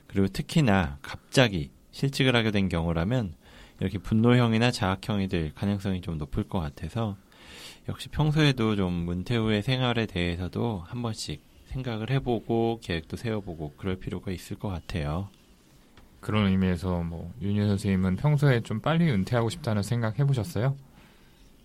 그리고 0.06 0.28
특히나 0.28 1.00
갑자기 1.02 1.72
실직을 1.90 2.36
하게 2.36 2.52
된 2.52 2.70
경우라면 2.70 3.34
이렇게 3.80 3.98
분노형이나 3.98 4.70
자학형이 4.70 5.28
될 5.28 5.56
가능성이 5.56 6.02
좀 6.02 6.20
높을 6.20 6.44
것 6.44 6.60
같아서 6.60 7.18
역시 7.90 8.10
평소에도 8.10 8.76
좀 8.76 9.10
은퇴 9.10 9.38
후의 9.38 9.64
생활에 9.64 10.06
대해서도 10.06 10.84
한 10.86 11.02
번씩 11.02 11.42
생각을 11.66 12.12
해보고 12.12 12.80
계획도 12.84 13.18
세워보고 13.18 13.74
그럴 13.78 13.96
필요가 13.96 14.32
있을 14.32 14.56
것 14.56 14.70
같아요. 14.70 15.30
그런 16.24 16.48
의미에서 16.48 17.04
뭐 17.04 17.32
윤유 17.42 17.68
선생님은 17.68 18.16
평소에 18.16 18.62
좀 18.62 18.80
빨리 18.80 19.12
은퇴하고 19.12 19.50
싶다는 19.50 19.84
생각 19.84 20.18
해보셨어요? 20.20 20.76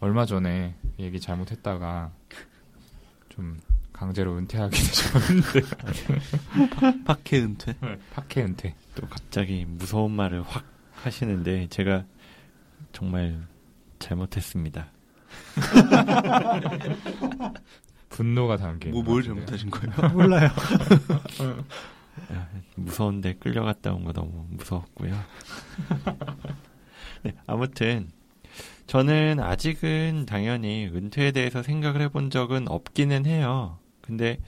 얼마 0.00 0.26
전에 0.26 0.74
얘기 0.98 1.20
잘못했다가 1.20 2.10
좀 3.28 3.58
강제로 3.92 4.36
은퇴하게 4.36 4.70
되셨는데 4.76 5.60
파케 7.04 7.38
은퇴. 7.40 7.74
파케 8.12 8.42
은퇴. 8.42 8.74
또 8.94 9.06
갑자기 9.08 9.64
무서운 9.66 10.10
말을 10.12 10.42
확 10.42 10.64
하시는데 11.02 11.68
제가 11.68 12.04
정말 12.92 13.40
잘못했습니다. 14.00 14.88
분노가 18.08 18.56
담긴. 18.56 18.92
뭐 18.92 19.02
뭘. 19.02 19.22
잘못하신 19.22 19.70
거예요? 19.70 20.12
몰라요. 20.12 20.48
무서운데 22.76 23.34
끌려갔다 23.34 23.92
온 23.92 24.04
거 24.04 24.12
너무 24.12 24.46
무서웠고요. 24.50 25.14
네, 27.22 27.32
아무튼 27.46 28.10
저는 28.86 29.40
아직은 29.40 30.24
당연히 30.26 30.88
은퇴에 30.92 31.32
대해서 31.32 31.62
생각을 31.62 32.00
해본 32.02 32.30
적은 32.30 32.68
없기는 32.68 33.26
해요. 33.26 33.78
근데 34.00 34.38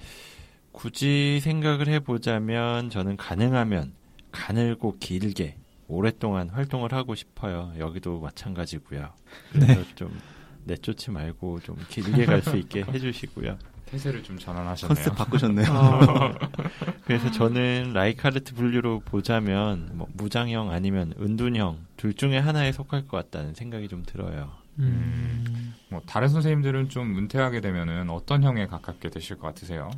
굳이 0.73 1.41
생각을 1.43 1.89
해보자면 1.89 2.91
저는 2.91 3.17
가능하면 3.17 3.93
가늘고 4.33 4.97
길게 5.01 5.57
오랫동안 5.89 6.49
활동을 6.49 6.93
하고 6.93 7.15
싶어요. 7.15 7.73
여기도 7.79 8.21
마찬가지고요. 8.21 9.11
그래서 9.53 9.75
네. 9.75 9.85
좀 9.97 10.19
내쫓지 10.65 11.11
말고 11.11 11.61
좀 11.61 11.77
길게 11.89 12.25
갈 12.27 12.43
수 12.43 12.57
있게 12.57 12.85
해주시고요. 12.89 13.59
태세를 13.91 14.23
좀 14.23 14.39
전환하셨네요. 14.39 14.95
컨셉 14.95 15.15
바꾸셨네요. 15.17 15.67
어, 15.73 16.33
그래서 17.05 17.31
저는 17.31 17.93
라이카르트 17.93 18.55
분류로 18.55 19.01
보자면 19.01 19.91
뭐 19.95 20.07
무장형 20.15 20.71
아니면 20.71 21.13
은둔형 21.21 21.79
둘 21.97 22.15
중에 22.15 22.39
하나에 22.39 22.73
속할 22.73 23.09
것 23.09 23.17
같다는 23.17 23.55
생각이 23.55 23.89
좀 23.89 24.05
들어요. 24.07 24.51
음, 24.79 25.75
뭐 25.89 26.01
다른 26.07 26.29
선생님들은 26.29 26.89
좀 26.89 27.19
은퇴하게 27.19 27.61
되면은 27.61 28.09
어떤 28.11 28.43
형에 28.43 28.67
가깝게 28.67 29.11
되실 29.11 29.37
것 29.39 29.49
같으세요? 29.49 29.91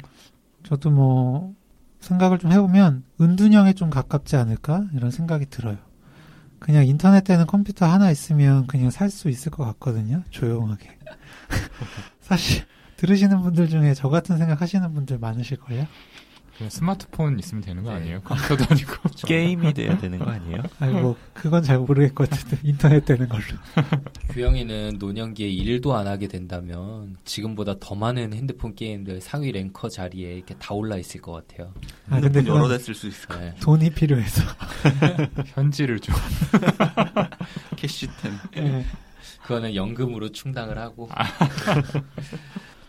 저도 0.64 0.90
뭐 0.90 1.54
생각을 2.00 2.38
좀 2.38 2.50
해보면 2.50 3.04
은둔형에 3.20 3.75
좀 3.75 3.90
가깝지 3.90 4.37
않을까 4.37 4.87
이런 4.94 5.11
생각이 5.11 5.46
들어요. 5.46 5.76
그냥 6.58 6.87
인터넷 6.87 7.22
되는 7.25 7.44
컴퓨터 7.46 7.87
하나 7.87 8.11
있으면 8.11 8.66
그냥 8.68 8.90
살 8.90 9.11
수 9.11 9.28
있을 9.28 9.50
것 9.52 9.64
같거든요. 9.64 10.22
조용하게. 10.30 10.96
사실 12.20 12.64
들으시는 13.02 13.42
분들 13.42 13.68
중에 13.68 13.94
저 13.94 14.09
같은 14.09 14.38
생각 14.38 14.61
하시는 14.61 14.94
분들 14.94 15.18
많으실걸요? 15.18 15.88
그냥 16.56 16.71
스마트폰 16.71 17.37
있으면 17.40 17.61
되는 17.61 17.82
거 17.82 17.90
네. 17.90 17.97
아니에요? 17.97 18.21
컴퓨터도 18.23 18.64
아니고. 18.71 18.92
게임이 19.26 19.75
돼야 19.75 19.99
되는 19.99 20.21
거 20.21 20.26
아니에요? 20.30 20.62
아니 20.78 20.92
뭐 20.92 21.16
그건 21.35 21.64
잘 21.64 21.80
모르겠거든요. 21.80 22.59
인터넷 22.62 23.04
되는 23.04 23.28
걸로. 23.28 23.42
규영이는 24.30 24.99
노년기에 25.00 25.49
일도 25.49 25.97
안 25.97 26.06
하게 26.06 26.28
된다면 26.28 27.16
지금보다 27.25 27.75
더 27.80 27.97
많은 27.97 28.35
핸드폰 28.35 28.76
게임들 28.76 29.21
상위 29.21 29.50
랭커 29.50 29.88
자리에 29.88 30.37
이렇게 30.37 30.54
다 30.61 30.73
올라 30.73 30.97
있을 30.97 31.21
것 31.21 31.32
같아요. 31.32 31.75
아 32.09 32.21
근데 32.21 32.38
여러 32.47 32.54
그건 32.62 32.68
대쓸 32.78 32.94
수 32.94 33.09
있을 33.09 33.26
것 33.28 33.40
네. 33.40 33.52
돈이 33.61 33.90
필요해서. 33.90 34.42
현질을 35.54 35.99
좀. 35.99 36.14
캐시템. 37.75 38.38
예. 38.59 38.85
그거는 39.42 39.75
연금으로 39.75 40.30
충당을 40.30 40.78
하고. 40.78 41.09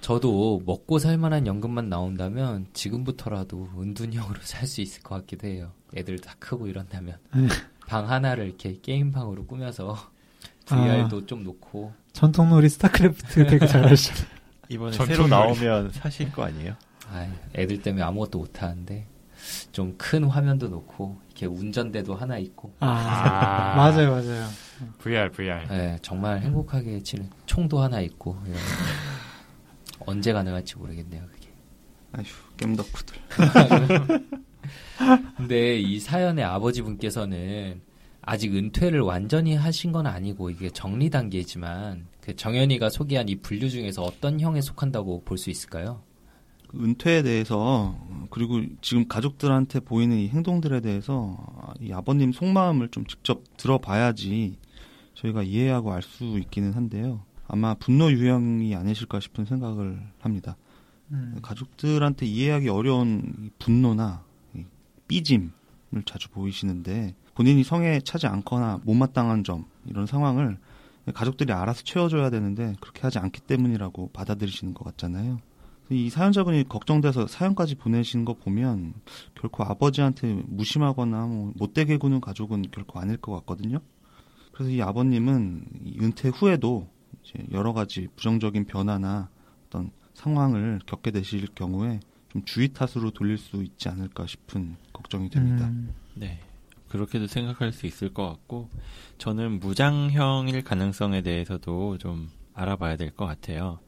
저도 0.03 0.61
먹고 0.65 0.99
살 0.99 1.17
만한 1.17 1.47
연금만 1.47 1.87
나온다면 1.87 2.67
지금부터라도 2.73 3.69
은둔형으로 3.79 4.35
살 4.43 4.67
수 4.67 4.81
있을 4.81 5.01
것 5.01 5.15
같기도 5.15 5.47
해요. 5.47 5.71
애들 5.95 6.19
다 6.19 6.35
크고 6.39 6.67
이런다면. 6.67 7.17
네. 7.33 7.47
방 7.87 8.09
하나를 8.09 8.47
이렇게 8.47 8.79
게임 8.81 9.11
방으로 9.11 9.45
꾸며서 9.45 9.97
VR도 10.65 11.25
좀 11.25 11.43
놓고. 11.43 11.93
전통놀이 12.11 12.67
스타크래프트 12.69 13.47
되게 13.47 13.65
잘하시잖아요. 13.65 14.25
이번에. 14.69 14.91
새로 15.05 15.27
나오면 15.27 15.91
사실 15.95 16.31
거 16.31 16.43
아니에요? 16.43 16.75
아, 17.09 17.27
애들 17.55 17.81
때문에 17.81 18.03
아무것도 18.03 18.39
못 18.39 18.61
하는데 18.61 19.07
좀 19.71 19.95
큰 19.97 20.23
화면도 20.25 20.67
놓고 20.69 21.17
이렇게 21.27 21.45
운전대도 21.45 22.15
하나 22.15 22.37
있고. 22.39 22.73
아, 22.79 22.87
아. 22.87 23.75
맞아요, 23.75 24.11
맞아요. 24.11 24.47
VR, 24.99 25.29
VR. 25.31 25.67
네, 25.69 25.97
정말 26.01 26.41
행복하게 26.41 27.01
치는 27.03 27.29
총도 27.45 27.79
하나 27.79 28.01
있고. 28.01 28.37
언제 30.05 30.33
가능할지 30.33 30.77
모르겠네요, 30.77 31.23
그게. 31.31 31.49
아휴, 32.13 32.23
겜덕후들. 32.57 33.17
근데 35.37 35.79
이 35.79 35.99
사연의 35.99 36.43
아버지분께서는 36.45 37.81
아직 38.21 38.55
은퇴를 38.55 39.01
완전히 39.01 39.55
하신 39.55 39.91
건 39.91 40.07
아니고 40.07 40.49
이게 40.49 40.69
정리 40.69 41.09
단계지만 41.09 42.07
그 42.21 42.35
정현이가 42.35 42.89
소개한 42.89 43.27
이 43.27 43.35
분류 43.35 43.69
중에서 43.69 44.01
어떤 44.03 44.39
형에 44.39 44.61
속한다고 44.61 45.23
볼 45.25 45.37
수 45.37 45.49
있을까요? 45.49 46.01
은퇴에 46.75 47.21
대해서 47.21 47.95
그리고 48.31 48.61
지금 48.81 49.07
가족들한테 49.07 49.81
보이는 49.81 50.17
이 50.17 50.29
행동들에 50.29 50.79
대해서 50.81 51.37
이 51.81 51.91
아버님 51.91 52.31
속마음을 52.31 52.89
좀 52.89 53.05
직접 53.05 53.43
들어봐야지 53.57 54.57
저희가 55.15 55.43
이해하고 55.43 55.91
알 55.93 56.01
수 56.01 56.39
있기는 56.39 56.73
한데요. 56.73 57.23
아마 57.53 57.75
분노 57.75 58.11
유형이 58.11 58.75
아니실까 58.75 59.19
싶은 59.19 59.45
생각을 59.45 60.01
합니다. 60.17 60.57
음. 61.11 61.37
가족들한테 61.43 62.25
이해하기 62.25 62.67
어려운 62.69 63.35
이 63.43 63.51
분노나 63.59 64.23
이 64.55 64.65
삐짐을 65.07 65.51
자주 66.07 66.29
보이시는데 66.31 67.13
본인이 67.35 67.63
성에 67.63 67.99
차지 67.99 68.25
않거나 68.25 68.79
못마땅한 68.85 69.43
점 69.43 69.65
이런 69.85 70.07
상황을 70.07 70.57
가족들이 71.13 71.53
알아서 71.53 71.83
채워줘야 71.83 72.31
되는데 72.31 72.73
그렇게 72.81 73.01
하지 73.01 73.19
않기 73.19 73.41
때문이라고 73.41 74.09
받아들이시는 74.13 74.73
것 74.73 74.83
같잖아요. 74.85 75.37
이 75.91 76.09
사연자분이 76.09 76.67
걱정돼서 76.67 77.27
사연까지 77.27 77.75
보내신 77.75 78.25
거 78.25 78.33
보면 78.33 78.95
결코 79.35 79.63
아버지한테 79.63 80.41
무심하거나 80.47 81.27
뭐 81.27 81.53
못되게 81.55 81.97
구는 81.97 82.19
가족은 82.19 82.63
결코 82.71 82.99
아닐 82.99 83.17
것 83.17 83.31
같거든요. 83.33 83.77
그래서 84.53 84.71
이 84.71 84.81
아버님은 84.81 85.65
이 85.83 85.99
은퇴 86.01 86.29
후에도 86.29 86.87
여러 87.51 87.73
가지 87.73 88.07
부정적인 88.15 88.65
변화나 88.65 89.29
어떤 89.67 89.91
상황을 90.13 90.79
겪게 90.85 91.11
되실 91.11 91.47
경우에 91.55 91.99
좀 92.29 92.43
주의 92.45 92.67
탓으로 92.69 93.11
돌릴 93.11 93.37
수 93.37 93.63
있지 93.63 93.89
않을까 93.89 94.25
싶은 94.27 94.75
걱정이 94.91 95.29
됩니다. 95.29 95.67
음. 95.67 95.93
네. 96.15 96.39
그렇게도 96.89 97.27
생각할 97.27 97.71
수 97.71 97.87
있을 97.87 98.13
것 98.13 98.27
같고, 98.27 98.69
저는 99.17 99.59
무장형일 99.59 100.63
가능성에 100.63 101.21
대해서도 101.21 101.97
좀 101.97 102.29
알아봐야 102.53 102.97
될 102.97 103.11
것 103.11 103.25
같아요. 103.25 103.79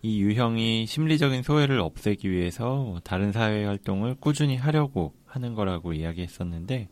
이 0.00 0.20
유형이 0.20 0.86
심리적인 0.86 1.42
소외를 1.42 1.80
없애기 1.80 2.30
위해서 2.30 3.00
다른 3.04 3.32
사회 3.32 3.64
활동을 3.64 4.14
꾸준히 4.18 4.56
하려고 4.56 5.12
하는 5.26 5.54
거라고 5.54 5.92
이야기했었는데, 5.92 6.88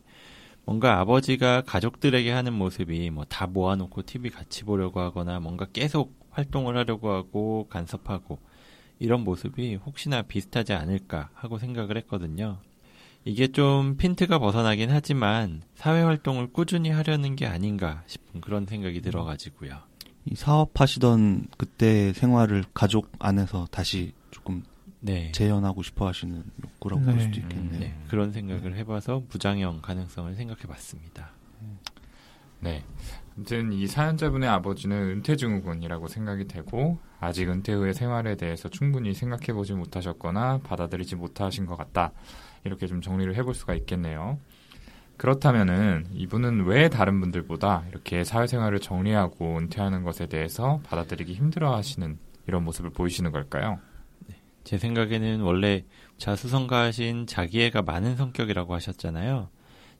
뭔가 0.65 0.99
아버지가 0.99 1.61
가족들에게 1.61 2.31
하는 2.31 2.53
모습이 2.53 3.09
뭐 3.09 3.25
다 3.25 3.47
모아놓고 3.47 4.03
TV 4.03 4.29
같이 4.29 4.63
보려고 4.63 4.99
하거나 4.99 5.39
뭔가 5.39 5.65
계속 5.71 6.13
활동을 6.31 6.77
하려고 6.77 7.11
하고 7.11 7.67
간섭하고 7.69 8.39
이런 8.99 9.23
모습이 9.23 9.75
혹시나 9.75 10.21
비슷하지 10.21 10.73
않을까 10.73 11.29
하고 11.33 11.57
생각을 11.57 11.97
했거든요. 11.97 12.59
이게 13.25 13.47
좀 13.47 13.97
핀트가 13.97 14.39
벗어나긴 14.39 14.89
하지만 14.91 15.61
사회 15.75 16.01
활동을 16.01 16.47
꾸준히 16.53 16.89
하려는 16.89 17.35
게 17.35 17.45
아닌가 17.45 18.03
싶은 18.07 18.41
그런 18.41 18.65
생각이 18.65 19.01
들어가지고요. 19.01 19.77
이 20.25 20.35
사업하시던 20.35 21.47
그때 21.57 22.13
생활을 22.13 22.63
가족 22.73 23.11
안에서 23.19 23.67
다시 23.71 24.13
네. 25.01 25.31
재현하고 25.31 25.83
싶어 25.83 26.07
하시는 26.07 26.43
욕구라고 26.63 27.03
볼 27.03 27.15
네. 27.15 27.21
수도 27.21 27.39
있겠네요. 27.39 27.79
네. 27.79 27.95
그런 28.07 28.31
생각을 28.31 28.75
해봐서 28.77 29.23
무장형 29.29 29.81
가능성을 29.81 30.33
생각해 30.35 30.61
봤습니다. 30.61 31.31
네. 32.59 32.83
아무튼 33.35 33.73
이 33.73 33.87
사연자분의 33.87 34.47
아버지는 34.47 34.95
은퇴증후군이라고 35.09 36.07
생각이 36.07 36.47
되고 36.47 36.99
아직 37.19 37.49
은퇴 37.49 37.73
후의 37.73 37.93
생활에 37.93 38.35
대해서 38.35 38.69
충분히 38.69 39.13
생각해 39.13 39.53
보지 39.53 39.73
못하셨거나 39.73 40.59
받아들이지 40.59 41.15
못하신 41.15 41.65
것 41.65 41.75
같다. 41.75 42.11
이렇게 42.63 42.85
좀 42.85 43.01
정리를 43.01 43.35
해볼 43.35 43.55
수가 43.55 43.73
있겠네요. 43.73 44.37
그렇다면은 45.17 46.05
이분은 46.13 46.65
왜 46.65 46.89
다른 46.89 47.19
분들보다 47.19 47.85
이렇게 47.89 48.23
사회생활을 48.23 48.79
정리하고 48.79 49.57
은퇴하는 49.57 50.03
것에 50.03 50.27
대해서 50.27 50.79
받아들이기 50.83 51.33
힘들어 51.33 51.75
하시는 51.75 52.17
이런 52.47 52.63
모습을 52.63 52.89
보이시는 52.91 53.31
걸까요? 53.31 53.79
제 54.63 54.77
생각에는 54.77 55.41
원래 55.41 55.83
자수성가하신 56.17 57.27
자기애가 57.27 57.81
많은 57.81 58.15
성격이라고 58.15 58.73
하셨잖아요. 58.75 59.49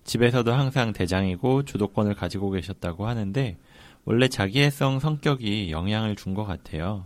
집에서도 0.03 0.51
항상 0.53 0.93
대장이고 0.93 1.63
주도권을 1.63 2.15
가지고 2.15 2.51
계셨다고 2.51 3.07
하는데 3.07 3.57
원래 4.05 4.27
자기애성 4.27 4.99
성격이 4.99 5.71
영향을 5.71 6.15
준 6.15 6.33
것 6.33 6.45
같아요. 6.45 7.05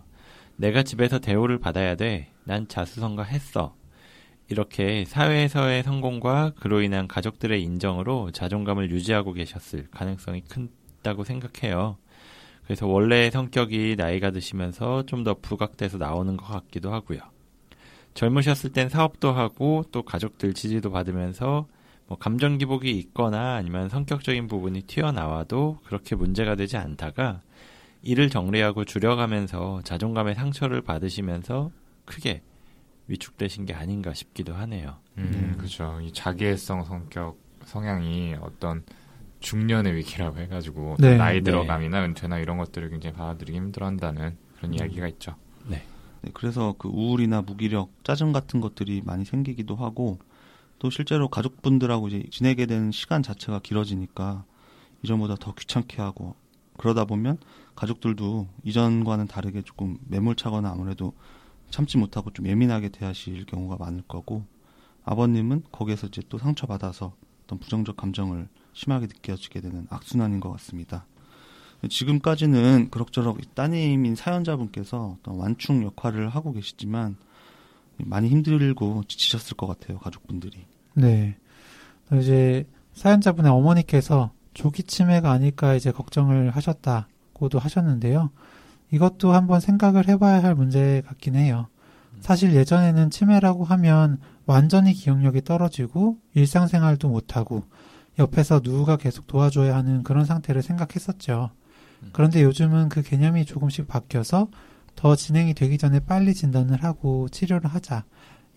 내가 0.56 0.82
집에서 0.82 1.18
대우를 1.18 1.58
받아야 1.58 1.94
돼. 1.96 2.28
난 2.44 2.66
자수성가했어. 2.68 3.74
이렇게 4.48 5.04
사회에서의 5.06 5.82
성공과 5.82 6.52
그로 6.60 6.80
인한 6.80 7.08
가족들의 7.08 7.60
인정으로 7.62 8.30
자존감을 8.30 8.90
유지하고 8.90 9.32
계셨을 9.32 9.88
가능성이 9.90 10.42
큰다고 10.42 11.24
생각해요. 11.24 11.98
그래서 12.64 12.86
원래의 12.86 13.30
성격이 13.32 13.96
나이가 13.98 14.30
드시면서 14.30 15.04
좀 15.06 15.24
더 15.24 15.34
부각돼서 15.34 15.98
나오는 15.98 16.36
것 16.36 16.46
같기도 16.46 16.92
하고요. 16.92 17.18
젊으셨을 18.16 18.72
땐 18.72 18.88
사업도 18.88 19.32
하고 19.32 19.84
또 19.92 20.02
가족들 20.02 20.54
지지도 20.54 20.90
받으면서 20.90 21.68
뭐 22.08 22.16
감정 22.18 22.56
기복이 22.56 22.90
있거나 22.98 23.54
아니면 23.56 23.88
성격적인 23.88 24.48
부분이 24.48 24.82
튀어나와도 24.82 25.78
그렇게 25.84 26.16
문제가 26.16 26.54
되지 26.54 26.76
않다가 26.76 27.42
이를 28.02 28.30
정리하고 28.30 28.84
줄여가면서 28.84 29.82
자존감의 29.84 30.34
상처를 30.34 30.80
받으시면서 30.80 31.70
크게 32.04 32.42
위축되신 33.08 33.66
게 33.66 33.74
아닌가 33.74 34.14
싶기도 34.14 34.54
하네요. 34.54 34.96
음, 35.18 35.30
네. 35.32 35.56
그렇죠. 35.58 36.00
이 36.00 36.12
자기애성 36.12 36.84
성격 36.84 37.38
성향이 37.64 38.36
어떤 38.40 38.84
중년의 39.40 39.94
위기라고 39.94 40.38
해가지고 40.38 40.96
네. 41.00 41.16
나이 41.16 41.36
네. 41.36 41.42
들어감이나 41.42 42.04
은퇴나 42.04 42.38
이런 42.38 42.56
것들을 42.56 42.88
굉장히 42.90 43.14
받아들이기 43.14 43.56
힘들어한다는 43.58 44.36
그런 44.56 44.72
음. 44.72 44.74
이야기가 44.74 45.06
있죠. 45.08 45.34
네, 45.66 45.82
그래서 46.34 46.74
그 46.78 46.88
우울이나 46.88 47.42
무기력, 47.42 47.90
짜증 48.04 48.32
같은 48.32 48.60
것들이 48.60 49.02
많이 49.04 49.24
생기기도 49.24 49.76
하고 49.76 50.18
또 50.78 50.90
실제로 50.90 51.28
가족분들하고 51.28 52.08
이제 52.08 52.24
지내게 52.30 52.66
되는 52.66 52.92
시간 52.92 53.22
자체가 53.22 53.60
길어지니까 53.60 54.44
이전보다 55.02 55.36
더 55.36 55.54
귀찮게 55.54 56.02
하고 56.02 56.34
그러다 56.76 57.04
보면 57.04 57.38
가족들도 57.74 58.48
이전과는 58.64 59.26
다르게 59.26 59.62
조금 59.62 59.98
매몰차거나 60.08 60.70
아무래도 60.70 61.12
참지 61.70 61.98
못하고 61.98 62.30
좀 62.30 62.46
예민하게 62.46 62.90
대하실 62.90 63.46
경우가 63.46 63.76
많을 63.78 64.02
거고 64.06 64.44
아버님은 65.04 65.64
거기에서 65.72 66.08
이제 66.08 66.22
또 66.28 66.38
상처받아서 66.38 67.14
어떤 67.44 67.58
부정적 67.58 67.96
감정을 67.96 68.48
심하게 68.72 69.06
느껴지게 69.06 69.60
되는 69.60 69.86
악순환인 69.88 70.40
것 70.40 70.50
같습니다. 70.52 71.06
지금까지는 71.88 72.90
그럭저럭 72.90 73.38
따님인 73.54 74.14
사연자분께서 74.14 75.16
어떤 75.18 75.36
완충 75.36 75.82
역할을 75.82 76.28
하고 76.28 76.52
계시지만 76.52 77.16
많이 77.98 78.28
힘들고 78.28 79.04
지치셨을 79.08 79.56
것 79.56 79.66
같아요 79.66 79.98
가족분들이. 79.98 80.66
네. 80.94 81.36
또 82.08 82.16
이제 82.16 82.66
사연자분의 82.94 83.50
어머니께서 83.50 84.32
조기 84.54 84.82
치매가 84.82 85.30
아닐까 85.30 85.74
이제 85.74 85.92
걱정을 85.92 86.50
하셨다고도 86.50 87.58
하셨는데요. 87.58 88.30
이것도 88.90 89.32
한번 89.32 89.60
생각을 89.60 90.08
해봐야 90.08 90.42
할 90.42 90.54
문제 90.54 91.02
같긴 91.06 91.34
해요. 91.34 91.68
사실 92.20 92.54
예전에는 92.54 93.10
치매라고 93.10 93.64
하면 93.64 94.18
완전히 94.46 94.92
기억력이 94.94 95.42
떨어지고 95.42 96.18
일상생활도 96.34 97.08
못하고 97.08 97.64
옆에서 98.18 98.60
누가 98.60 98.96
계속 98.96 99.26
도와줘야 99.26 99.76
하는 99.76 100.02
그런 100.02 100.24
상태를 100.24 100.62
생각했었죠. 100.62 101.50
그런데 102.12 102.42
요즘은 102.42 102.88
그 102.88 103.02
개념이 103.02 103.44
조금씩 103.44 103.88
바뀌어서 103.88 104.48
더 104.94 105.14
진행이 105.14 105.54
되기 105.54 105.78
전에 105.78 106.00
빨리 106.00 106.34
진단을 106.34 106.82
하고 106.82 107.28
치료를 107.28 107.68
하자. 107.68 108.04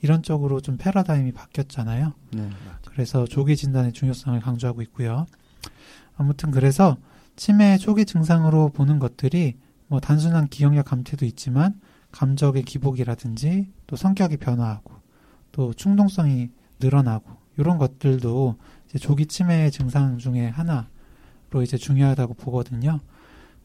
이런 0.01 0.23
쪽으로 0.23 0.61
좀 0.61 0.77
패러다임이 0.77 1.33
바뀌었잖아요. 1.33 2.13
네. 2.31 2.49
그래서 2.85 3.25
조기 3.25 3.57
진단의 3.57 3.91
중요성을 3.91 4.39
강조하고 4.39 4.81
있고요. 4.83 5.25
아무튼 6.15 6.51
그래서 6.51 6.97
치매 7.35 7.77
초기 7.77 8.05
증상으로 8.05 8.69
보는 8.69 8.99
것들이 8.99 9.57
뭐 9.87 9.99
단순한 9.99 10.47
기억력 10.47 10.85
감퇴도 10.85 11.25
있지만 11.25 11.79
감정의 12.11 12.63
기복이라든지 12.63 13.69
또 13.87 13.95
성격이 13.95 14.37
변화하고 14.37 14.93
또 15.51 15.73
충동성이 15.73 16.49
늘어나고 16.79 17.31
이런 17.57 17.77
것들도 17.77 18.55
이제 18.87 18.99
조기 18.99 19.25
치매의 19.25 19.71
증상 19.71 20.17
중에 20.17 20.47
하나로 20.47 21.63
이제 21.63 21.77
중요하다고 21.77 22.35
보거든요. 22.35 22.99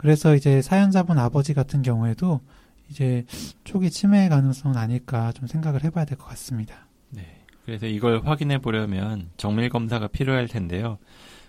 그래서 0.05 0.35
이제 0.35 0.61
사연자분 0.61 1.19
아버지 1.19 1.55
같은 1.55 1.81
경우에도 1.81 2.43
이제 2.91 3.25
초기 3.65 3.89
치매의 3.91 4.29
가능성은 4.29 4.77
아닐까 4.77 5.33
좀 5.33 5.47
생각을 5.47 5.83
해봐야 5.83 6.05
될 6.05 6.19
것 6.19 6.27
같습니다. 6.27 6.89
네. 7.09 7.23
그래서 7.65 7.87
이걸 7.87 8.21
확인해 8.23 8.59
보려면 8.59 9.31
정밀 9.39 9.71
검사가 9.71 10.09
필요할 10.09 10.47
텐데요. 10.47 10.99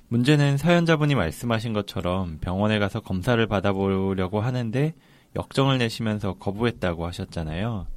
문제는 0.07 0.55
사연자분이 0.55 1.15
말씀하신 1.15 1.73
것처럼 1.73 2.37
병원에 2.39 2.79
가서 2.79 3.01
검사를 3.01 3.45
받아보려고 3.45 4.39
하는데 4.39 4.93
역정을 5.35 5.77
내시면서 5.77 6.35
거부했다고 6.35 7.05
하셨잖아요. 7.07 7.87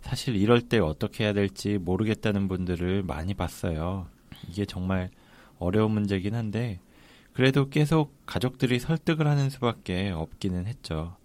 사실 0.00 0.34
이럴 0.34 0.62
때 0.62 0.78
어떻게 0.78 1.24
해야 1.24 1.34
될지 1.34 1.76
모르겠다는 1.76 2.48
분들을 2.48 3.02
많이 3.02 3.34
봤어요. 3.34 4.06
이게 4.48 4.64
정말 4.64 5.10
어려운 5.58 5.90
문제긴 5.90 6.34
한데 6.34 6.80
그래도 7.32 7.68
계속 7.68 8.14
가족들이 8.26 8.78
설득을 8.78 9.26
하는 9.26 9.50
수밖에 9.50 10.10
없기는 10.10 10.66
했죠. 10.66 11.16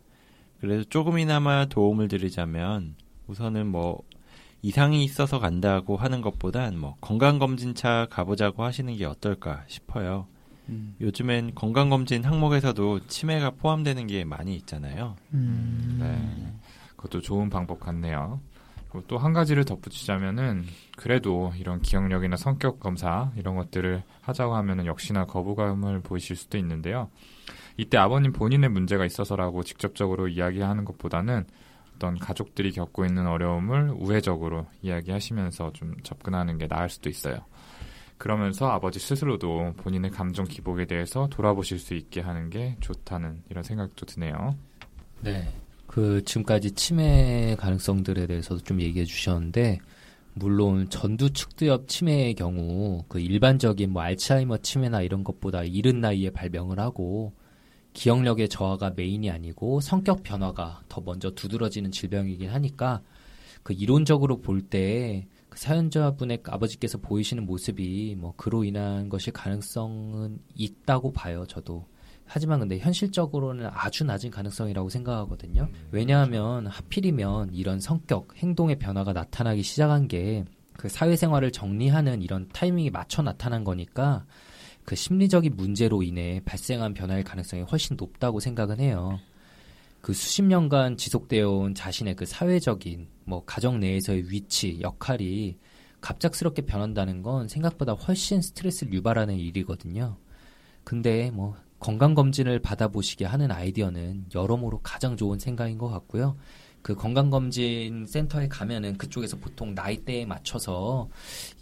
그래도 0.60 0.84
조금이나마 0.84 1.66
도움을 1.66 2.08
드리자면 2.08 2.96
우선은 3.28 3.68
뭐 3.68 4.02
이상이 4.62 5.04
있어서 5.04 5.40
간다고 5.40 5.96
하는 5.96 6.22
것보단 6.22 6.80
뭐 6.80 6.96
건강검진차 7.02 8.08
가보자고 8.10 8.64
하시는 8.64 8.96
게 8.96 9.06
어떨까 9.06 9.64
싶어요. 9.68 10.28
음. 10.70 10.96
요즘엔 11.00 11.54
건강검진 11.54 12.24
항목에서도 12.24 13.08
치매가 13.08 13.52
포함되는 13.52 14.08
게 14.08 14.24
많이 14.24 14.56
있잖아요. 14.56 15.16
음, 15.34 15.98
네. 16.00 16.54
그것도 16.96 17.22
좋은 17.22 17.50
방법 17.50 17.80
같네요. 17.80 18.40
또 19.08 19.18
한 19.18 19.34
가지를 19.34 19.66
덧붙이자면은 19.66 20.66
그래도 20.98 21.52
이런 21.58 21.82
기억력이나 21.82 22.36
성격 22.36 22.80
검사 22.80 23.32
이런 23.36 23.56
것들을 23.56 24.04
하자고 24.22 24.56
하면은 24.56 24.86
역시나 24.86 25.26
거부감을 25.26 26.02
보이실 26.02 26.36
수도 26.36 26.58
있는데요. 26.58 27.10
이때 27.78 27.98
아버님 27.98 28.32
본인의 28.32 28.70
문제가 28.70 29.06
있어서라고 29.06 29.64
직접적으로 29.64 30.28
이야기하는 30.28 30.86
것보다는 30.86 31.46
어떤 31.96 32.18
가족들이 32.18 32.72
겪고 32.72 33.06
있는 33.06 33.28
어려움을 33.28 33.92
우회적으로 33.98 34.68
이야기하시면서 34.82 35.74
좀 35.74 35.96
접근하는 36.04 36.58
게 36.58 36.68
나을 36.68 36.90
수도 36.90 37.10
있어요. 37.10 37.38
그러면서 38.18 38.70
아버지 38.70 39.00
스스로도 39.00 39.74
본인의 39.78 40.12
감정 40.12 40.46
기복에 40.46 40.86
대해서 40.86 41.28
돌아보실 41.30 41.80
수 41.80 41.94
있게 41.96 42.22
하는 42.22 42.50
게 42.50 42.78
좋다는 42.80 43.44
이런 43.50 43.64
생각도 43.64 44.06
드네요. 44.06 44.56
네. 45.22 45.48
그 45.96 46.22
지금까지 46.26 46.72
치매 46.72 47.56
가능성들에 47.58 48.28
대해서도 48.28 48.60
좀 48.66 48.82
얘기해 48.82 49.06
주셨는데 49.06 49.80
물론 50.34 50.90
전두 50.90 51.30
측두엽 51.30 51.88
치매의 51.88 52.34
경우 52.34 53.06
그 53.08 53.22
일반적인 53.22 53.92
뭐 53.92 54.02
알츠하이머 54.02 54.58
치매나 54.58 55.02
이런 55.04 55.24
것보다 55.24 55.64
이른 55.64 56.02
나이에 56.02 56.32
발병을 56.32 56.80
하고 56.82 57.32
기억력의 57.94 58.50
저하가 58.50 58.92
메인이 58.94 59.32
아니고 59.32 59.80
성격 59.80 60.24
변화가 60.24 60.82
더 60.90 61.00
먼저 61.00 61.32
두드러지는 61.32 61.92
질병이긴 61.92 62.50
하니까 62.50 63.02
그 63.64 63.72
이론적으로 63.72 64.42
볼 64.42 64.68
때 64.70 65.26
그 65.56 65.60
사연자분의 65.62 66.40
아버지께서 66.44 66.98
보이시는 66.98 67.46
모습이 67.46 68.18
뭐 68.20 68.34
그로 68.36 68.66
인한 68.66 69.08
것일 69.08 69.32
가능성은 69.32 70.40
있다고 70.54 71.14
봐요, 71.14 71.46
저도. 71.48 71.86
하지만 72.26 72.60
근데 72.60 72.80
현실적으로는 72.80 73.70
아주 73.72 74.04
낮은 74.04 74.32
가능성이라고 74.32 74.90
생각하거든요. 74.90 75.70
왜냐하면 75.92 76.68
하필이면 76.68 77.54
이런 77.54 77.80
성격, 77.80 78.36
행동의 78.38 78.80
변화가 78.80 79.14
나타나기 79.14 79.62
시작한 79.64 80.08
게 80.08 80.46
그 80.78 80.90
사회생활을 80.90 81.52
정리하는 81.52 82.22
이런 82.22 82.50
타이밍이 82.50 82.90
맞춰 82.90 83.22
나타난 83.22 83.64
거니까 83.64 84.26
그 84.84 84.96
심리적인 84.96 85.56
문제로 85.56 86.04
인해 86.04 86.42
발생한 86.46 86.94
변화의 86.94 87.24
가능성이 87.24 87.64
훨씬 87.64 87.96
높다고 87.96 88.40
생각은 88.40 88.80
해요. 88.80 89.20
그 90.02 90.14
수십 90.14 90.44
년간 90.44 90.98
지속되어 90.98 91.50
온 91.50 91.74
자신의 91.74 92.16
그 92.16 92.26
사회적인 92.26 93.08
뭐 93.24 93.44
가정 93.46 93.80
내에서의 93.80 94.30
위치, 94.30 94.80
역할이 94.82 95.58
갑작스럽게 96.02 96.64
변한다는 96.64 97.24
건 97.24 97.48
생각보다 97.48 97.94
훨씬 97.94 98.42
스트레스를 98.42 98.94
유발하는 98.94 99.38
일이거든요. 99.38 100.18
근데 100.84 101.32
뭐 101.32 101.56
건강검진을 101.80 102.60
받아보시게 102.60 103.26
하는 103.26 103.52
아이디어는 103.52 104.28
여러모로 104.34 104.80
가장 104.82 105.18
좋은 105.18 105.40
생각인 105.40 105.78
것 105.78 105.90
같고요. 105.90 106.36
그 106.86 106.94
건강검진 106.94 108.06
센터에 108.06 108.48
가면은 108.48 108.96
그쪽에서 108.98 109.38
보통 109.38 109.74
나이대에 109.74 110.28
맞춰서 110.28 111.10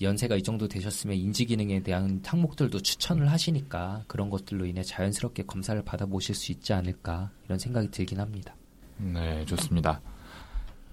연세가 0.02 0.36
이 0.36 0.44
정도 0.44 0.68
되셨으면 0.68 1.16
인지기능에 1.16 1.82
대한 1.82 2.22
항목들도 2.26 2.82
추천을 2.82 3.32
하시니까 3.32 4.04
그런 4.08 4.30
것들로 4.30 4.66
인해 4.66 4.84
자연스럽게 4.84 5.44
검사를 5.44 5.82
받아보실 5.82 6.36
수 6.36 6.52
있지 6.52 6.74
않을까 6.74 7.32
이런 7.46 7.58
생각이 7.58 7.90
들긴 7.90 8.20
합니다. 8.20 8.54
네, 8.98 9.46
좋습니다. 9.46 10.02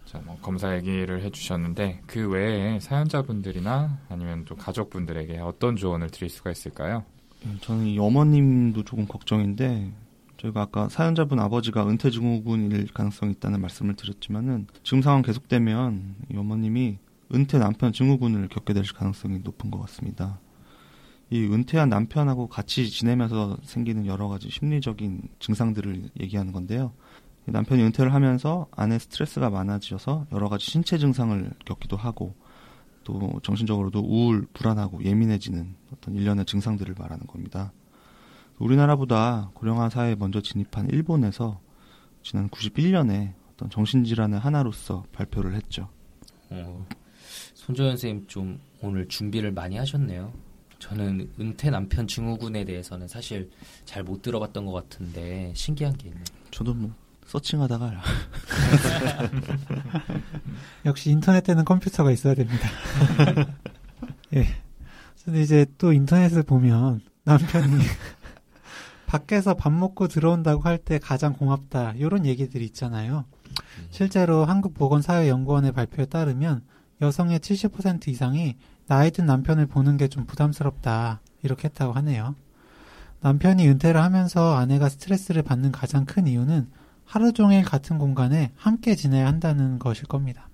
자, 0.04 0.20
뭐 0.24 0.38
검사 0.40 0.76
얘기를 0.76 1.22
해주셨는데 1.22 2.02
그 2.06 2.28
외에 2.28 2.78
사연자분들이나 2.78 3.98
아니면 4.09 4.44
또 4.44 4.54
가족분들에게 4.54 5.38
어떤 5.38 5.74
조언을 5.74 6.11
드릴 6.11 6.30
수가 6.30 6.52
있을까요? 6.52 7.04
예, 7.46 7.59
저는 7.61 7.87
이 7.87 7.98
어머님도 7.98 8.85
조금 8.85 9.07
걱정인데 9.07 9.92
저희가 10.37 10.62
아까 10.62 10.88
사연자분 10.88 11.38
아버지가 11.38 11.87
은퇴 11.88 12.11
증후군일 12.11 12.88
가능성이 12.92 13.33
있다는 13.33 13.61
말씀을 13.61 13.94
드렸지만은 13.94 14.66
지금 14.83 15.03
상황 15.03 15.22
계속되면 15.22 16.16
이 16.33 16.37
어머님이 16.37 16.98
은퇴 17.35 17.59
남편 17.59 17.92
증후군을 17.92 18.48
겪게 18.48 18.72
될 18.72 18.85
가능성이 18.85 19.38
높은 19.40 19.70
것 19.70 19.81
같습니다. 19.83 20.40
이 21.31 21.44
은퇴한 21.44 21.88
남편하고 21.88 22.48
같이 22.48 22.90
지내면서 22.90 23.57
생기는 23.62 24.05
여러 24.07 24.29
가지 24.29 24.50
심리적인 24.50 25.29
증상들을 25.38 26.11
얘기하는 26.20 26.53
건데요. 26.53 26.92
이 27.48 27.53
남편이 27.53 27.83
은퇴를 27.85 28.12
하면서 28.12 28.66
아내 28.72 28.98
스트레스가 28.98 29.48
많아져서 29.48 30.26
여러 30.33 30.48
가지 30.48 30.66
신체 30.66 30.98
증상을 30.98 31.53
겪기도 31.64 31.96
하고 31.96 32.35
또 33.04 33.40
정신적으로도 33.42 34.00
우울, 34.00 34.46
불안하고 34.52 35.02
예민해지는 35.04 35.74
어떤 35.92 36.14
일련의 36.14 36.44
증상들을 36.44 36.94
말하는 36.98 37.26
겁니다. 37.26 37.72
우리나라보다 38.58 39.50
고령화 39.54 39.88
사회에 39.88 40.14
먼저 40.16 40.40
진입한 40.40 40.88
일본에서 40.90 41.60
지난 42.22 42.48
91년에 42.50 43.32
어떤 43.52 43.70
정신질환의 43.70 44.38
하나로서 44.38 45.04
발표를 45.12 45.54
했죠. 45.54 45.88
어, 46.50 46.86
손조연 47.54 47.92
선생님 47.92 48.26
좀 48.26 48.60
오늘 48.82 49.08
준비를 49.08 49.52
많이 49.52 49.76
하셨네요. 49.76 50.32
저는 50.78 51.30
은퇴 51.38 51.70
남편 51.70 52.06
증후군에 52.06 52.64
대해서는 52.64 53.06
사실 53.06 53.50
잘 53.84 54.02
못 54.02 54.22
들어봤던 54.22 54.64
것 54.66 54.72
같은데 54.72 55.52
신기한 55.54 55.96
게 55.96 56.08
있네요. 56.08 56.24
저도 56.50 56.74
뭐 56.74 56.94
서칭하다가 57.30 57.92
역시 60.84 61.10
인터넷 61.10 61.42
때는 61.42 61.64
컴퓨터가 61.64 62.10
있어야 62.10 62.34
됩니다. 62.34 62.68
예. 64.34 64.46
근데 65.24 65.42
이제 65.42 65.64
또 65.78 65.92
인터넷을 65.92 66.42
보면 66.42 67.00
남편이 67.24 67.84
밖에서 69.06 69.54
밥 69.54 69.72
먹고 69.72 70.08
들어온다고 70.08 70.62
할 70.62 70.78
때 70.78 70.98
가장 70.98 71.32
고맙다 71.34 71.92
이런 71.96 72.26
얘기들이 72.26 72.64
있잖아요. 72.66 73.24
실제로 73.90 74.44
한국보건사회연구원의 74.44 75.72
발표에 75.72 76.06
따르면 76.06 76.62
여성의 77.00 77.38
70% 77.40 78.08
이상이 78.08 78.56
나이 78.86 79.10
든 79.12 79.26
남편을 79.26 79.66
보는 79.66 79.96
게 79.98 80.08
좀 80.08 80.26
부담스럽다 80.26 81.20
이렇게 81.42 81.68
했다고 81.68 81.92
하네요. 81.92 82.34
남편이 83.20 83.68
은퇴를 83.68 84.02
하면서 84.02 84.56
아내가 84.56 84.88
스트레스를 84.88 85.42
받는 85.42 85.70
가장 85.72 86.04
큰 86.06 86.26
이유는 86.26 86.68
하루 87.11 87.33
종일 87.33 87.64
같은 87.64 87.99
공간에 87.99 88.53
함께 88.55 88.94
지내야 88.94 89.27
한다는 89.27 89.81
것일 89.81 90.05
겁니다. 90.05 90.49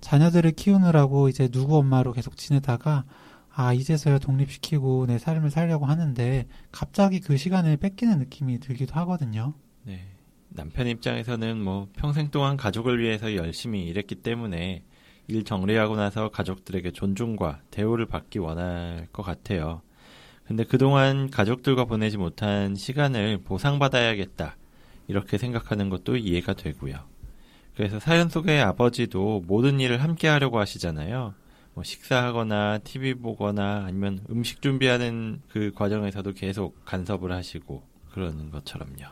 자녀들을 0.00 0.52
키우느라고 0.52 1.28
이제 1.28 1.48
누구 1.48 1.78
엄마로 1.78 2.12
계속 2.12 2.36
지내다가 2.36 3.04
아 3.52 3.72
이제서야 3.72 4.20
독립시키고 4.20 5.06
내 5.06 5.18
삶을 5.18 5.50
살려고 5.50 5.86
하는데 5.86 6.46
갑자기 6.70 7.18
그 7.18 7.36
시간을 7.36 7.76
뺏기는 7.78 8.20
느낌이 8.20 8.60
들기도 8.60 8.94
하거든요. 9.00 9.54
네. 9.82 10.06
남편 10.50 10.86
입장에서는 10.86 11.60
뭐 11.60 11.88
평생 11.96 12.30
동안 12.30 12.56
가족을 12.56 13.00
위해서 13.00 13.34
열심히 13.34 13.84
일했기 13.88 14.14
때문에 14.14 14.84
일 15.26 15.42
정리하고 15.42 15.96
나서 15.96 16.28
가족들에게 16.28 16.92
존중과 16.92 17.62
대우를 17.72 18.06
받기 18.06 18.38
원할 18.38 19.08
것 19.12 19.24
같아요. 19.24 19.82
근데 20.44 20.62
그동안 20.62 21.28
가족들과 21.30 21.84
보내지 21.84 22.16
못한 22.16 22.76
시간을 22.76 23.38
보상받아야겠다. 23.42 24.56
이렇게 25.08 25.38
생각하는 25.38 25.90
것도 25.90 26.16
이해가 26.16 26.54
되고요. 26.54 26.96
그래서 27.74 27.98
사연 27.98 28.28
속의 28.28 28.60
아버지도 28.60 29.42
모든 29.46 29.80
일을 29.80 30.02
함께 30.02 30.28
하려고 30.28 30.58
하시잖아요. 30.60 31.34
뭐 31.74 31.84
식사하거나 31.84 32.78
TV 32.78 33.14
보거나 33.14 33.84
아니면 33.86 34.20
음식 34.30 34.62
준비하는 34.62 35.42
그 35.48 35.72
과정에서도 35.74 36.32
계속 36.34 36.84
간섭을 36.84 37.32
하시고 37.32 37.82
그러는 38.12 38.50
것처럼요. 38.50 39.06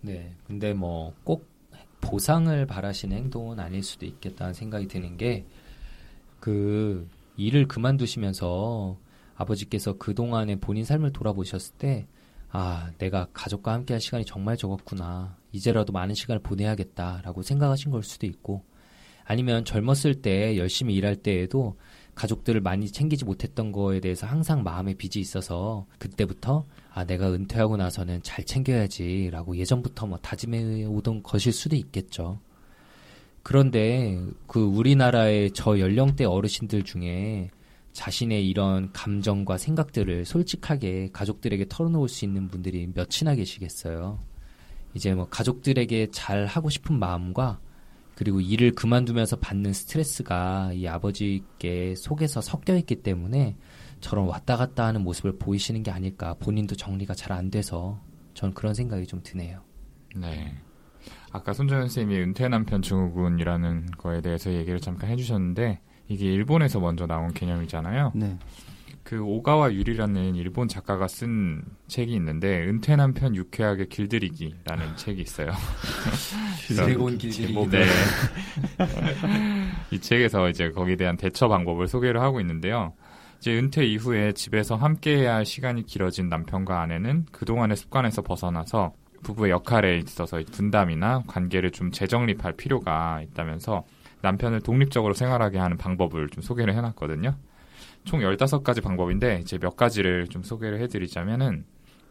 네. 0.00 0.34
근데 0.46 0.72
뭐 0.72 1.14
꼭 1.24 1.52
보상을 2.00 2.66
바라시는 2.66 3.16
행동은 3.16 3.58
아닐 3.60 3.82
수도 3.82 4.06
있겠다는 4.06 4.54
생각이 4.54 4.88
드는 4.88 5.18
게 5.18 5.44
그 6.44 7.08
일을 7.38 7.66
그만두시면서 7.66 8.98
아버지께서 9.34 9.96
그동안의 9.96 10.56
본인 10.56 10.84
삶을 10.84 11.14
돌아보셨을 11.14 11.76
때 11.78 12.06
아, 12.56 12.92
내가 12.98 13.26
가족과 13.32 13.72
함께 13.72 13.94
할 13.94 14.00
시간이 14.00 14.24
정말 14.24 14.56
적었구나. 14.56 15.36
이제라도 15.50 15.92
많은 15.92 16.14
시간을 16.14 16.40
보내야겠다라고 16.40 17.42
생각하신 17.42 17.90
걸 17.90 18.04
수도 18.04 18.26
있고 18.26 18.62
아니면 19.24 19.64
젊었을 19.64 20.22
때 20.22 20.56
열심히 20.56 20.94
일할 20.94 21.16
때에도 21.16 21.76
가족들을 22.14 22.60
많이 22.60 22.86
챙기지 22.86 23.24
못했던 23.24 23.72
거에 23.72 23.98
대해서 23.98 24.28
항상 24.28 24.62
마음에 24.62 24.94
빚이 24.94 25.18
있어서 25.18 25.86
그때부터 25.98 26.64
아 26.92 27.04
내가 27.04 27.32
은퇴하고 27.32 27.76
나서는 27.76 28.22
잘 28.22 28.44
챙겨야지라고 28.44 29.56
예전부터 29.56 30.06
뭐 30.06 30.18
다짐해 30.18 30.84
오던 30.84 31.24
것일 31.24 31.52
수도 31.52 31.74
있겠죠. 31.74 32.38
그런데 33.42 34.24
그 34.46 34.64
우리나라의 34.64 35.50
저 35.54 35.80
연령대 35.80 36.24
어르신들 36.24 36.84
중에 36.84 37.50
자신의 37.94 38.46
이런 38.48 38.92
감정과 38.92 39.56
생각들을 39.56 40.24
솔직하게 40.24 41.10
가족들에게 41.12 41.66
털어놓을 41.68 42.08
수 42.08 42.24
있는 42.24 42.48
분들이 42.48 42.90
몇이나 42.92 43.36
계시겠어요. 43.36 44.18
이제 44.94 45.14
뭐 45.14 45.28
가족들에게 45.28 46.08
잘 46.10 46.44
하고 46.44 46.70
싶은 46.70 46.98
마음과 46.98 47.60
그리고 48.16 48.40
일을 48.40 48.72
그만두면서 48.72 49.36
받는 49.36 49.72
스트레스가 49.72 50.72
이 50.74 50.86
아버지께 50.86 51.94
속에서 51.96 52.40
섞여 52.40 52.76
있기 52.76 52.96
때문에 52.96 53.56
저런 54.00 54.26
왔다 54.26 54.56
갔다 54.56 54.86
하는 54.86 55.02
모습을 55.02 55.38
보이시는 55.38 55.82
게 55.82 55.90
아닐까. 55.90 56.34
본인도 56.34 56.74
정리가 56.74 57.14
잘 57.14 57.32
안 57.32 57.50
돼서 57.50 58.02
전 58.34 58.52
그런 58.52 58.74
생각이 58.74 59.06
좀 59.06 59.20
드네요. 59.22 59.62
네. 60.16 60.52
아까 61.30 61.52
손정현 61.52 61.88
선생님이 61.88 62.22
은퇴 62.22 62.48
남편 62.48 62.82
증후군이라는 62.82 63.86
거에 63.98 64.20
대해서 64.20 64.52
얘기를 64.52 64.80
잠깐 64.80 65.10
해주셨는데 65.10 65.80
이게 66.08 66.32
일본에서 66.32 66.80
먼저 66.80 67.06
나온 67.06 67.32
개념이잖아요. 67.32 68.12
네. 68.14 68.38
그 69.04 69.22
오가와 69.22 69.74
유리라는 69.74 70.34
일본 70.34 70.66
작가가 70.66 71.06
쓴 71.06 71.62
책이 71.88 72.14
있는데 72.14 72.66
은퇴 72.66 72.96
남편 72.96 73.36
유쾌하게 73.36 73.86
길들이기라는 73.86 74.96
책이 74.96 75.20
있어요. 75.20 75.52
드래곤 76.68 77.18
길들이기. 77.18 77.68
네. 77.68 77.84
이 79.92 80.00
책에서 80.00 80.48
이제 80.48 80.70
거기에 80.70 80.96
대한 80.96 81.18
대처 81.18 81.48
방법을 81.48 81.86
소개를 81.86 82.22
하고 82.22 82.40
있는데요. 82.40 82.94
이제 83.38 83.58
은퇴 83.58 83.84
이후에 83.84 84.32
집에서 84.32 84.74
함께해야 84.74 85.34
할 85.34 85.44
시간이 85.44 85.84
길어진 85.84 86.30
남편과 86.30 86.80
아내는 86.80 87.26
그동안의 87.30 87.76
습관에서 87.76 88.22
벗어나서 88.22 88.94
부부의 89.22 89.50
역할에 89.50 89.98
있어서 89.98 90.40
분담이나 90.50 91.24
관계를 91.26 91.72
좀 91.72 91.90
재정립할 91.90 92.54
필요가 92.54 93.20
있다면서 93.22 93.84
남편을 94.24 94.62
독립적으로 94.62 95.12
생활하게 95.14 95.58
하는 95.58 95.76
방법을 95.76 96.28
좀 96.30 96.42
소개를 96.42 96.74
해놨거든요. 96.74 97.36
총 98.04 98.20
15가지 98.20 98.82
방법인데 98.82 99.40
이제 99.42 99.58
몇 99.58 99.76
가지를 99.76 100.28
좀 100.28 100.42
소개를 100.42 100.80
해드리자면은 100.80 101.64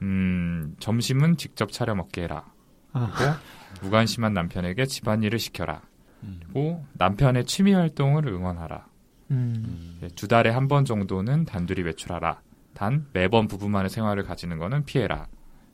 음, 0.04 0.76
점심은 0.80 1.38
직접 1.38 1.72
차려 1.72 1.96
먹게 1.96 2.24
해라. 2.24 2.46
아, 2.94 3.12
그리고 3.16 3.86
무관심한 3.86 4.34
남편에게 4.34 4.86
집안일을 4.86 5.40
시켜라. 5.40 5.82
음. 6.24 6.40
그리고 6.44 6.86
남편의 6.94 7.46
취미 7.46 7.74
활동을 7.74 8.28
응원하라. 8.28 8.86
음, 9.32 9.98
네, 10.02 10.08
두 10.16 10.28
달에 10.28 10.52
한 10.52 10.68
번 10.68 10.86
정도는 10.86 11.46
단둘이 11.46 11.82
외출하라. 11.82 12.42
단 12.76 13.08
매번 13.14 13.48
부부만의 13.48 13.90
생활을 13.90 14.24
가지는 14.24 14.58
거는 14.60 14.86
피해라. 14.86 15.28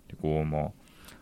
그리고 0.08 0.44
뭐 0.46 0.74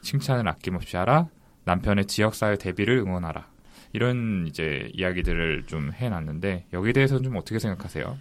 칭찬을 0.01 0.47
아낌없이 0.47 0.95
하라. 0.97 1.29
남편의 1.65 2.05
지역사회 2.05 2.57
대비를 2.57 2.97
응원하라. 2.97 3.47
이런 3.93 4.45
이제 4.47 4.91
이야기들을 4.93 5.63
좀 5.67 5.91
해놨는데 5.93 6.67
여기에 6.73 6.93
대해서는 6.93 7.23
좀 7.23 7.35
어떻게 7.37 7.59
생각하세요? 7.59 8.17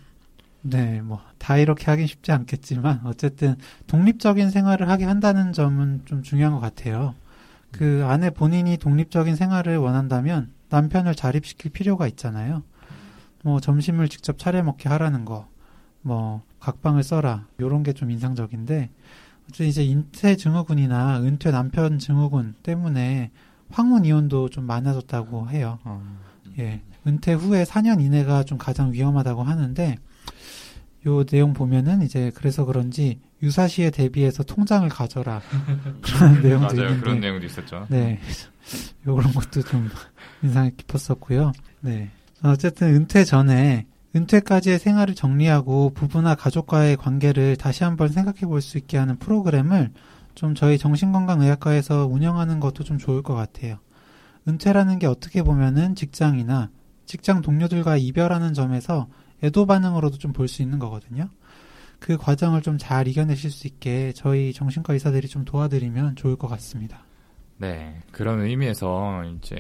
네, 0.63 1.01
뭐 1.03 1.21
다 1.39 1.57
이렇게 1.59 1.85
하긴 1.87 2.07
쉽지 2.09 2.33
않겠지만 2.33 3.03
어쨌든 3.05 3.55
독립적인 3.87 4.51
생활을 4.51 4.89
하게 4.89 5.05
한다는 5.05 5.53
점은 5.53 6.03
좀 6.07 6.23
중요한 6.23 6.55
것 6.55 6.61
같아요. 6.61 7.15
그 7.71 8.05
아내 8.09 8.31
본인이 8.31 8.77
독립적인 8.79 9.37
생활을 9.37 9.77
원한다면 9.77 10.51
남편을 10.71 11.15
자립시킬 11.15 11.71
필요가 11.71 12.09
있잖아요. 12.09 12.65
뭐 13.45 13.61
점심을 13.61 14.09
직접 14.09 14.39
차려 14.39 14.63
먹게 14.65 14.89
하라는 14.89 15.25
거, 15.25 15.47
뭐 16.03 16.43
각방을 16.59 17.05
써라 17.05 17.47
요런 17.61 17.85
게 17.85 17.93
좀 17.93 18.11
인상적인데 18.11 18.91
어쨌든 19.45 19.67
이제 19.67 19.85
인퇴 19.85 20.35
증후군이나 20.37 21.21
은퇴 21.21 21.53
남편 21.53 22.01
증후군 22.01 22.55
때문에 22.65 23.31
황혼 23.71 24.05
이혼도 24.05 24.49
좀 24.51 24.65
많아졌다고 24.65 25.51
해요. 25.51 25.79
예, 26.59 26.81
은퇴 27.07 27.33
후에 27.35 27.65
4년 27.65 28.01
이내가 28.01 28.45
좀 28.45 28.59
가장 28.59 28.93
위험하다고 28.93 29.43
하는데 29.43 29.97
요 31.07 31.25
내용 31.25 31.53
보면은 31.53 32.03
이제 32.03 32.33
그래서 32.35 32.65
그런지 32.65 33.21
유사시에 33.43 33.91
대비해서 33.91 34.43
통장을 34.43 34.89
가져라 34.89 35.41
그런 36.03 36.43
내용도 36.43 36.67
맞아요. 36.75 36.81
있는데 36.89 37.01
그런 37.01 37.21
내용도 37.21 37.47
있었죠. 37.47 37.87
네 37.91 38.19
요런 39.07 39.33
것도 39.33 39.63
좀 39.63 39.89
인상이 40.43 40.73
깊었었고요. 40.77 41.53
네 41.81 42.11
어쨌든 42.43 42.89
은퇴 42.95 43.25
전에 43.25 43.87
은퇴까지의 44.17 44.79
생활을 44.79 45.15
정리하고 45.15 45.91
부부나 45.91 46.35
가족과의 46.35 46.97
관계를 46.97 47.57
다시 47.57 47.85
한번 47.85 48.09
생각해 48.09 48.41
볼 48.41 48.61
수 48.63 48.79
있게 48.79 48.97
하는 48.97 49.17
프로그램을 49.19 49.91
좀 50.37 50.55
저희 50.55 50.77
정신건강의학과에서 50.79 52.07
운영하는 52.07 52.61
것도 52.61 52.85
좀 52.85 52.99
좋을 52.99 53.23
것 53.23 53.35
같아요. 53.35 53.79
은퇴라는 54.47 54.99
게 55.01 55.07
어떻게 55.07 55.43
보면은 55.43 55.97
직장이나 55.97 56.71
직장 57.07 57.41
동료들과 57.43 57.97
이별하는 57.97 58.53
점에서 58.55 59.09
애도 59.43 59.67
반응으로도 59.67 60.19
좀 60.19 60.33
볼 60.33 60.47
수 60.47 60.63
있는 60.63 60.79
거거든요. 60.79 61.29
그 61.99 62.19
과정을 62.19 62.61
좀 62.63 62.77
잘 62.79 63.09
이겨내실 63.09 63.51
수 63.51 63.67
있게 63.67 64.13
저희 64.13 64.53
정신과 64.53 64.93
의사들이 64.93 65.27
좀 65.29 65.45
도와드리면 65.47 66.17
좋을 66.17 66.37
것 66.37 66.49
같습니다. 66.49 67.05
네, 67.57 68.03
그런 68.13 68.43
의미에서 68.43 69.25
이제 69.25 69.57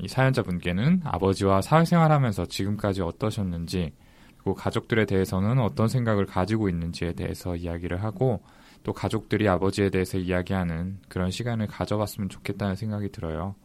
이 0.00 0.08
사연자분께는 0.08 1.02
아버지와 1.04 1.60
사회생활하면서 1.60 2.46
지금까지 2.46 3.02
어떠셨는지 3.02 3.92
그리고 4.38 4.54
가족들에 4.54 5.04
대해서는 5.04 5.58
어떤 5.58 5.88
생각을 5.88 6.24
가지고 6.24 6.70
있는지에 6.70 7.12
대해서 7.12 7.54
이야기를 7.54 8.02
하고 8.02 8.42
또 8.84 8.92
가족들이 8.92 9.48
아버지에 9.48 9.90
대해서 9.90 10.18
이야기하는 10.18 10.98
그런 11.08 11.30
시간을 11.30 11.66
가져봤으면 11.66 12.28
좋겠다는 12.28 12.76
생각이 12.76 13.10
들어요. 13.10 13.56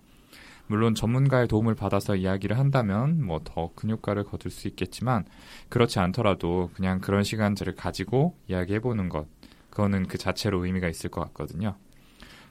물론 0.66 0.96
전문가의 0.96 1.48
도움을 1.48 1.76
받아서 1.76 2.16
이야기를 2.16 2.58
한다면 2.58 3.26
뭐더큰 3.26 3.90
효과를 3.90 4.24
거둘 4.24 4.52
수 4.52 4.68
있겠지만 4.68 5.26
그렇지 5.68 6.00
않더라도 6.00 6.70
그냥 6.74 7.00
그런 7.00 7.24
시간들을 7.24 7.76
가지고 7.76 8.36
이야기해보는 8.48 9.10
것 9.10 9.28
그거는 9.72 10.08
그 10.08 10.18
자체로 10.18 10.66
의미가 10.66 10.88
있을 10.88 11.10
것 11.10 11.22
같거든요. 11.22 11.76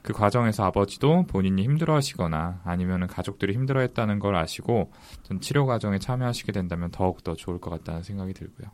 그 0.01 0.13
과정에서 0.13 0.63
아버지도 0.63 1.25
본인이 1.27 1.63
힘들어하시거나 1.63 2.61
아니면 2.63 3.07
가족들이 3.07 3.53
힘들어했다는 3.53 4.19
걸 4.19 4.35
아시고 4.35 4.91
전 5.23 5.41
치료 5.41 5.65
과정에 5.65 5.97
참여하시게 5.97 6.51
된다면 6.51 6.91
더욱 6.91 7.23
더 7.23 7.35
좋을 7.35 7.59
것 7.59 7.69
같다는 7.69 8.03
생각이 8.03 8.33
들고요. 8.33 8.69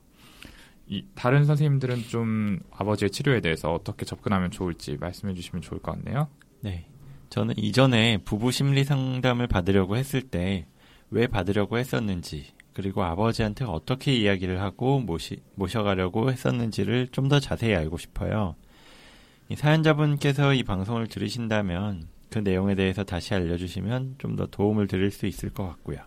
이 0.88 1.06
다른 1.15 1.45
선생님들은 1.45 2.04
좀 2.10 2.60
아버지의 2.71 3.10
치료에 3.12 3.41
대해서 3.41 3.74
어떻게 3.74 4.06
접근하면 4.06 4.52
좋을지 4.52 4.98
말씀해 5.00 5.34
주시면 5.34 5.62
좋을 5.62 5.82
것 5.82 5.93
같네요. 5.93 6.28
네. 6.62 6.86
저는 7.30 7.56
이전에 7.58 8.19
부부 8.24 8.52
심리 8.52 8.84
상담을 8.84 9.48
받으려고 9.48 9.98
했을 9.98 10.21
때 10.21 10.67
왜 11.12 11.28
받으려고 11.28 11.78
했었는지 11.78 12.48
그리고 12.74 13.04
아버지한테 13.04 13.63
어떻게 13.65 14.13
이야기를 14.13 14.62
하고 14.62 15.00
모시, 15.00 15.41
모셔가려고 15.56 16.32
했었는지를 16.32 17.08
좀 17.12 17.30
더 17.30 17.39
자세히 17.39 17.74
알고 17.74 17.98
싶어요. 17.98 18.56
이 19.50 19.56
사연자분께서 19.56 20.54
이 20.54 20.63
방송을 20.63 21.08
들으신다면 21.08 22.08
그 22.30 22.39
내용에 22.39 22.76
대해서 22.76 23.04
다시 23.04 23.34
알려주시면 23.34 24.15
좀 24.17 24.36
더 24.36 24.45
도움을 24.48 24.88
드릴 24.88 25.12
수 25.12 25.26
있을 25.26 25.50
것 25.52 25.65
같고요. 25.67 26.00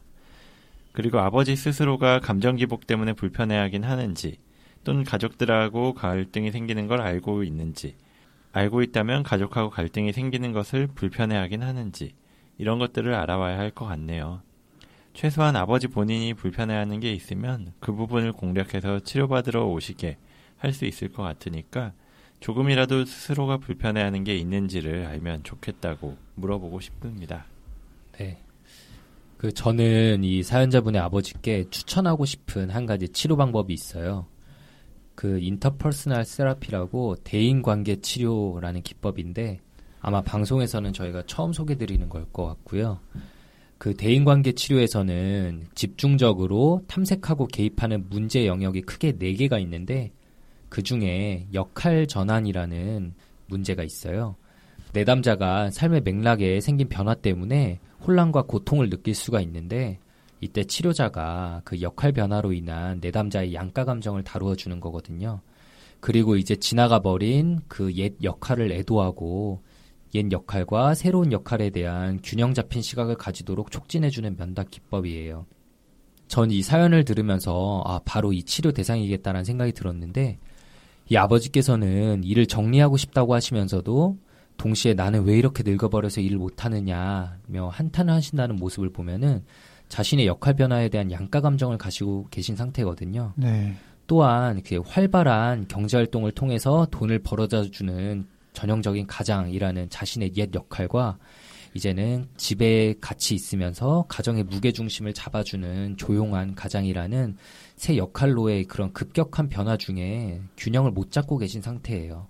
그리고 0.93 1.21
아버지 1.21 1.57
스스로가 1.57 2.21
감정 2.21 2.57
기복 2.57 2.87
때문에 2.87 3.15
불편해하긴 3.15 3.85
하는지 3.85 4.39
또는 4.85 5.05
가족들하고 5.05 5.95
갈등이 5.95 6.51
생기는 6.51 6.87
걸 6.87 7.01
알고 7.01 7.45
있는지 7.45 7.97
알고 8.53 8.83
있다면 8.83 9.23
가족하고 9.23 9.71
갈등이 9.71 10.13
생기는 10.13 10.53
것을 10.53 10.87
불편해하긴 10.89 11.63
하는지 11.63 12.15
이런 12.59 12.79
것들을 12.79 13.15
알아봐야 13.15 13.59
할 13.59 13.71
것 13.71 13.87
같네요. 13.87 14.43
최소한 15.15 15.57
아버지 15.57 15.89
본인이 15.89 16.33
불편해하는 16.35 17.01
게 17.01 17.13
있으면 17.13 17.73
그 17.81 17.93
부분을 17.93 18.33
공략해서 18.33 19.01
치료받으러 19.01 19.67
오시게 19.67 20.17
할 20.59 20.73
수 20.73 20.85
있을 20.87 21.09
것 21.09 21.23
같으니까 21.23 21.93
조금이라도 22.41 23.05
스스로가 23.05 23.59
불편해하는 23.59 24.25
게 24.25 24.37
있는지를 24.37 25.07
알면 25.07 25.43
좋겠다고 25.45 26.17
물어보고 26.37 26.81
싶습니다. 26.81 27.47
네. 28.19 28.39
그 29.37 29.53
저는 29.53 30.25
이 30.25 30.43
사연자분의 30.43 31.01
아버지께 31.01 31.67
추천하고 31.71 32.25
싶은 32.25 32.71
한 32.71 32.87
가지 32.87 33.09
치료 33.09 33.37
방법이 33.37 33.73
있어요. 33.73 34.27
그 35.19 35.41
인터퍼스널 35.41 36.25
세라피라고 36.25 37.17
대인 37.25 37.61
관계 37.61 37.97
치료라는 37.97 38.83
기법인데 38.83 39.59
아마 39.99 40.23
방송에서는 40.23 40.93
저희가 40.93 41.25
처음 41.27 41.53
소개드리는 41.53 42.09
걸 42.09 42.25
것 42.27 42.47
같고요. 42.47 43.01
그 43.79 43.95
대인관계 43.97 44.53
치료에서는 44.53 45.67
집중적으로 45.75 46.83
탐색하고 46.87 47.49
개입하는 47.49 48.07
문제 48.09 48.47
영역이 48.47 48.83
크게 48.83 49.19
네 49.19 49.35
개가 49.35 49.59
있는데 49.59 50.13
그 50.69 50.85
중에 50.85 51.49
역할 51.53 52.07
전환이라는 52.07 53.13
문제가 53.49 53.83
있어요. 53.83 54.37
내담자가 54.93 55.73
삶의 55.73 56.03
맥락에 56.03 56.61
생긴 56.61 56.89
변화 56.89 57.17
때문에 57.17 57.81
혼란과 58.07 58.43
고통을 58.43 58.89
느낄 58.89 59.17
수가 59.17 59.41
있는데 59.41 59.99
이때 60.41 60.65
치료자가 60.65 61.63
그 61.65 61.81
역할 61.81 62.13
변화로 62.13 62.53
인한 62.53 62.99
내담자의 63.01 63.55
양가 63.55 63.85
감정을 63.85 64.23
다루어 64.25 64.55
주는 64.55 64.79
거거든요. 64.81 65.41
그리고 66.01 66.37
이제 66.37 66.55
지나가 66.57 67.01
버린 67.01 67.59
그 67.69 67.91
옛 67.97 68.23
역할을 68.23 68.71
애도하고 68.73 69.63
옛 70.15 70.31
역할과 70.33 70.95
새로운 70.95 71.33
역할에 71.33 71.71
대한 71.71 72.21
균형 72.23 72.55
잡힌 72.55 72.83
시각을 72.83 73.17
가지도록 73.17 73.71
촉진해 73.71 74.11
주는 74.11 74.37
면담 74.37 74.67
기법이에요. 74.71 75.47
전 76.29 76.51
이 76.51 76.63
사연을 76.63 77.05
들으면서 77.05 77.83
아 77.87 78.01
바로 78.05 78.33
이 78.33 78.43
치료 78.43 78.73
대상이겠다는 78.73 79.45
생각이 79.45 79.73
들었는데 79.73 80.39
이 81.11 81.17
아버지께서는 81.17 82.23
일을 82.23 82.47
정리하고 82.47 82.97
싶다고 82.97 83.35
하시면서도 83.35 84.19
동시에 84.59 84.95
나는 84.95 85.25
왜 85.25 85.39
이렇게 85.39 85.63
늙어버려서 85.65 86.21
일을 86.21 86.37
못하느냐며 86.39 87.69
한탄을 87.71 88.13
하신다는 88.13 88.57
모습을 88.57 88.91
보면은 88.91 89.45
자신의 89.89 90.27
역할 90.27 90.55
변화에 90.55 90.89
대한 90.89 91.11
양가 91.11 91.41
감정을 91.41 91.79
가지고 91.79 92.27
계신 92.31 92.57
상태거든요. 92.57 93.33
네. 93.37 93.75
또한 94.07 94.63
그 94.65 94.81
활발한 94.87 95.69
경제 95.69 95.97
활동을 95.97 96.33
통해서 96.33 96.87
돈을 96.91 97.21
벌어다 97.21 97.63
주는 97.65 98.27
전형적인 98.55 99.07
가장이라는 99.07 99.91
자신의 99.91 100.33
옛 100.37 100.55
역할과 100.55 101.19
이제는 101.75 102.27
집에 102.37 102.95
같이 103.01 103.35
있으면서 103.35 104.07
가정의 104.09 104.45
무게 104.45 104.73
중심을 104.73 105.13
잡아주는 105.13 105.97
조용한 105.97 106.55
가장이라는 106.55 107.37
새 107.77 107.97
역할로의 107.97 108.65
그런 108.65 108.93
급격한 108.93 109.49
변화 109.49 109.77
중에 109.77 110.41
균형을 110.57 110.91
못 110.91 111.13
잡고 111.13 111.37
계신 111.39 111.61
상태예요. 111.61 112.27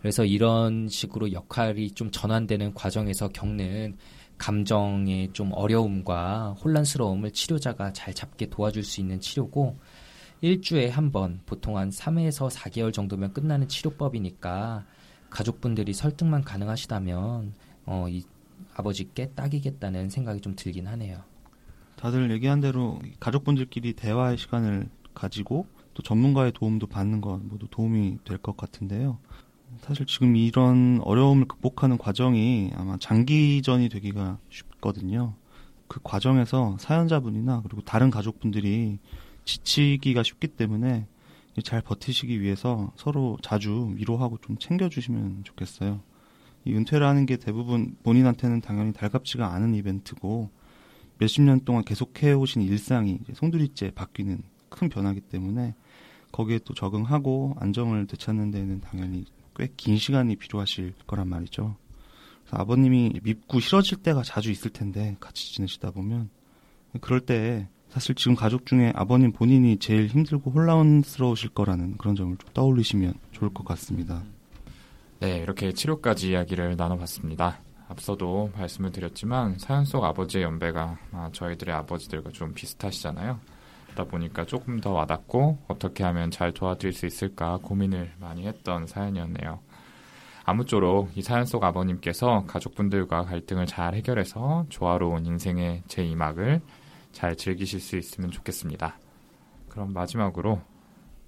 그래서 0.00 0.24
이런 0.24 0.88
식으로 0.88 1.32
역할이 1.32 1.92
좀 1.92 2.10
전환되는 2.10 2.74
과정에서 2.74 3.28
겪는 3.28 3.96
감정의 4.38 5.32
좀 5.32 5.50
어려움과 5.52 6.52
혼란스러움을 6.62 7.30
치료자가 7.32 7.92
잘 7.92 8.12
잡게 8.14 8.48
도와줄 8.50 8.82
수 8.84 9.00
있는 9.00 9.20
치료고 9.20 9.78
일주에 10.40 10.88
한 10.90 11.12
번 11.12 11.40
보통 11.46 11.76
한 11.78 11.90
3에서 11.90 12.50
4개월 12.50 12.92
정도면 12.92 13.32
끝나는 13.32 13.68
치료법이니까 13.68 14.84
가족분들이 15.30 15.92
설득만 15.94 16.42
가능하시다면 16.42 17.54
어, 17.86 18.06
이 18.08 18.24
아버지께 18.74 19.30
딱이겠다는 19.34 20.10
생각이 20.10 20.40
좀 20.40 20.54
들긴 20.56 20.86
하네요. 20.88 21.22
다들 21.96 22.30
얘기한 22.32 22.60
대로 22.60 23.00
가족분들끼리 23.20 23.94
대화의 23.94 24.36
시간을 24.36 24.88
가지고 25.14 25.66
또 25.94 26.02
전문가의 26.02 26.52
도움도 26.52 26.88
받는 26.88 27.20
건 27.20 27.48
모두 27.48 27.66
도움이 27.70 28.18
될 28.24 28.36
것 28.38 28.56
같은데요. 28.56 29.18
사실 29.80 30.06
지금 30.06 30.36
이런 30.36 31.00
어려움을 31.02 31.46
극복하는 31.46 31.98
과정이 31.98 32.70
아마 32.74 32.96
장기전이 32.98 33.88
되기가 33.88 34.38
쉽거든요. 34.48 35.34
그 35.88 36.00
과정에서 36.02 36.76
사연자분이나 36.80 37.62
그리고 37.62 37.82
다른 37.82 38.10
가족분들이 38.10 38.98
지치기가 39.44 40.22
쉽기 40.22 40.48
때문에 40.48 41.06
잘 41.62 41.82
버티시기 41.82 42.40
위해서 42.40 42.92
서로 42.96 43.38
자주 43.42 43.92
위로하고 43.94 44.38
좀 44.38 44.56
챙겨주시면 44.58 45.44
좋겠어요. 45.44 46.00
이 46.64 46.74
은퇴를 46.74 47.06
하는 47.06 47.26
게 47.26 47.36
대부분 47.36 47.96
본인한테는 48.02 48.62
당연히 48.62 48.92
달갑지가 48.92 49.52
않은 49.52 49.74
이벤트고 49.74 50.50
몇십 51.18 51.42
년 51.42 51.60
동안 51.64 51.84
계속 51.84 52.22
해오신 52.22 52.62
일상이 52.62 53.20
송두리째 53.34 53.92
바뀌는 53.92 54.42
큰 54.68 54.88
변화기 54.88 55.20
때문에 55.20 55.74
거기에 56.32 56.58
또 56.64 56.74
적응하고 56.74 57.54
안정을 57.60 58.06
되찾는 58.06 58.50
데는 58.50 58.80
당연히 58.80 59.24
꽤 59.56 59.68
긴 59.76 59.96
시간이 59.96 60.36
필요하실 60.36 60.94
거란 61.06 61.28
말이죠. 61.28 61.76
아버님이 62.50 63.20
밉고 63.22 63.60
싫어질 63.60 63.98
때가 63.98 64.22
자주 64.22 64.50
있을 64.50 64.70
텐데 64.70 65.16
같이 65.20 65.52
지내시다 65.54 65.90
보면 65.90 66.28
그럴 67.00 67.20
때 67.20 67.68
사실 67.88 68.14
지금 68.14 68.34
가족 68.34 68.66
중에 68.66 68.92
아버님 68.94 69.32
본인이 69.32 69.78
제일 69.78 70.06
힘들고 70.08 70.50
혼란스러우실 70.50 71.50
거라는 71.50 71.96
그런 71.96 72.14
점을 72.16 72.36
좀 72.36 72.50
떠올리시면 72.52 73.14
좋을 73.32 73.52
것 73.54 73.64
같습니다. 73.64 74.22
네, 75.20 75.38
이렇게 75.38 75.72
치료까지 75.72 76.30
이야기를 76.30 76.76
나눠봤습니다. 76.76 77.60
앞서도 77.88 78.50
말씀을 78.56 78.92
드렸지만 78.92 79.58
사연 79.58 79.84
속 79.84 80.04
아버지의 80.04 80.44
연배가 80.44 80.98
저희들의 81.32 81.74
아버지들과 81.74 82.30
좀 82.30 82.52
비슷하시잖아요. 82.52 83.38
그러다 83.94 84.04
보니까 84.04 84.44
조금 84.44 84.80
더 84.80 84.90
와닿고 84.92 85.58
어떻게 85.68 86.04
하면 86.04 86.30
잘 86.30 86.52
도와드릴 86.52 86.92
수 86.92 87.06
있을까 87.06 87.58
고민을 87.62 88.12
많이 88.18 88.46
했던 88.46 88.86
사연이었네요. 88.86 89.60
아무쪼록 90.44 91.16
이 91.16 91.22
사연 91.22 91.46
속 91.46 91.64
아버님께서 91.64 92.44
가족분들과 92.46 93.22
갈등을 93.22 93.66
잘 93.66 93.94
해결해서 93.94 94.66
조화로운 94.68 95.24
인생의 95.24 95.84
제2막을 95.88 96.60
잘 97.12 97.36
즐기실 97.36 97.80
수 97.80 97.96
있으면 97.96 98.30
좋겠습니다. 98.30 98.98
그럼 99.70 99.92
마지막으로 99.94 100.60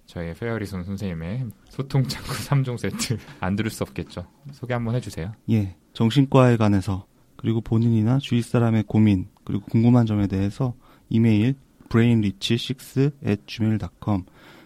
저희 0.05 0.35
페어리손 0.35 0.85
선생님의 0.85 1.47
소통 1.71 2.03
창구 2.05 2.31
3종 2.31 2.79
세트 2.79 3.19
안 3.41 3.57
들을 3.57 3.71
수 3.71 3.85
없겠죠. 3.85 4.27
소개 4.53 4.75
한번 4.75 4.95
해주세요. 4.97 5.33
예, 5.51 5.77
정신과에 5.95 6.57
관해서 6.57 7.07
그리고 7.37 7.61
본인이나 7.61 8.19
주위 8.19 8.43
사람의 8.43 8.85
고민 8.87 9.29
그리고 9.45 9.65
궁금한 9.67 10.05
점에 10.07 10.27
대해서 10.27 10.75
이메일 11.09 11.55
brainrich6 11.89 13.13
at 13.27 13.43
gmail.com 13.47 14.25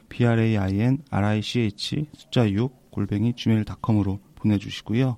brain-rich 0.09 2.07
숫자 2.15 2.51
6 2.51 2.91
골뱅이 2.91 3.35
gmail.com으로 3.35 4.21
보내주시고요. 4.35 5.17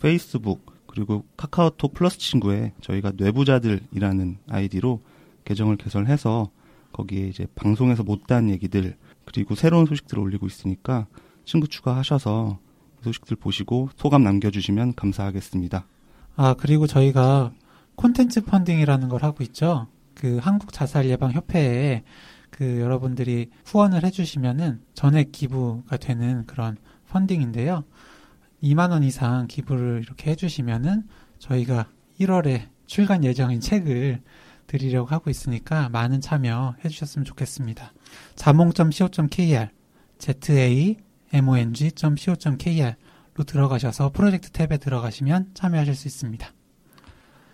페이스북 0.00 0.64
그리고 0.86 1.24
카카오톡 1.36 1.94
플러스 1.94 2.18
친구에 2.18 2.72
저희가 2.80 3.12
뇌부자들이라는 3.16 4.38
아이디로 4.48 5.00
계정을 5.44 5.76
개설해서 5.76 6.50
거기에 6.92 7.28
이제 7.28 7.46
방송에서 7.54 8.02
못다한 8.02 8.50
얘기들 8.50 8.96
그리고 9.24 9.54
새로운 9.54 9.86
소식들을 9.86 10.20
올리고 10.22 10.46
있으니까 10.46 11.06
친구 11.44 11.68
추가하셔서 11.68 12.58
그 12.98 13.04
소식들 13.04 13.36
보시고 13.36 13.90
소감 13.96 14.24
남겨주시면 14.24 14.94
감사하겠습니다. 14.94 15.86
아 16.36 16.54
그리고 16.54 16.86
저희가 16.86 17.52
콘텐츠 17.94 18.42
펀딩이라는 18.42 19.08
걸 19.08 19.22
하고 19.22 19.44
있죠. 19.44 19.86
그 20.20 20.36
한국 20.36 20.72
자살 20.74 21.06
예방 21.06 21.32
협회에 21.32 22.04
그 22.50 22.78
여러분들이 22.80 23.48
후원을 23.64 24.04
해주시면은 24.04 24.82
전액 24.92 25.32
기부가 25.32 25.96
되는 25.96 26.44
그런 26.44 26.76
펀딩인데요. 27.08 27.84
2만 28.62 28.90
원 28.90 29.02
이상 29.02 29.46
기부를 29.46 30.02
이렇게 30.04 30.32
해주시면은 30.32 31.04
저희가 31.38 31.88
1월에 32.20 32.68
출간 32.84 33.24
예정인 33.24 33.60
책을 33.60 34.20
드리려고 34.66 35.08
하고 35.08 35.30
있으니까 35.30 35.88
많은 35.88 36.20
참여 36.20 36.74
해주셨으면 36.84 37.24
좋겠습니다. 37.24 37.94
자몽.co.kr, 38.34 39.68
zamong.co.kr로 41.32 42.94
들어가셔서 43.46 44.10
프로젝트 44.10 44.50
탭에 44.50 44.78
들어가시면 44.80 45.52
참여하실 45.54 45.94
수 45.94 46.08
있습니다. 46.08 46.59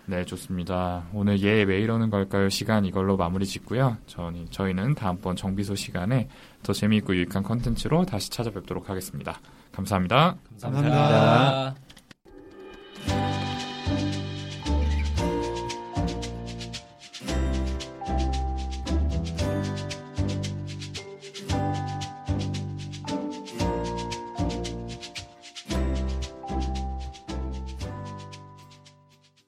네, 0.09 0.23
좋습니다. 0.23 1.05
오늘 1.13 1.43
얘왜 1.43 1.81
이러는 1.81 2.09
걸까요? 2.09 2.47
시간 2.47 2.85
이걸로 2.85 3.17
마무리 3.17 3.45
짓고요. 3.45 3.97
저희, 4.07 4.45
저희는 4.49 4.95
다음번 4.95 5.35
정비소 5.35 5.75
시간에 5.75 6.29
더 6.63 6.71
재미있고 6.71 7.13
유익한 7.13 7.43
컨텐츠로 7.43 8.05
다시 8.05 8.29
찾아뵙도록 8.29 8.89
하겠습니다. 8.89 9.39
감사합니다. 9.73 10.37
감사합니다. 10.61 11.86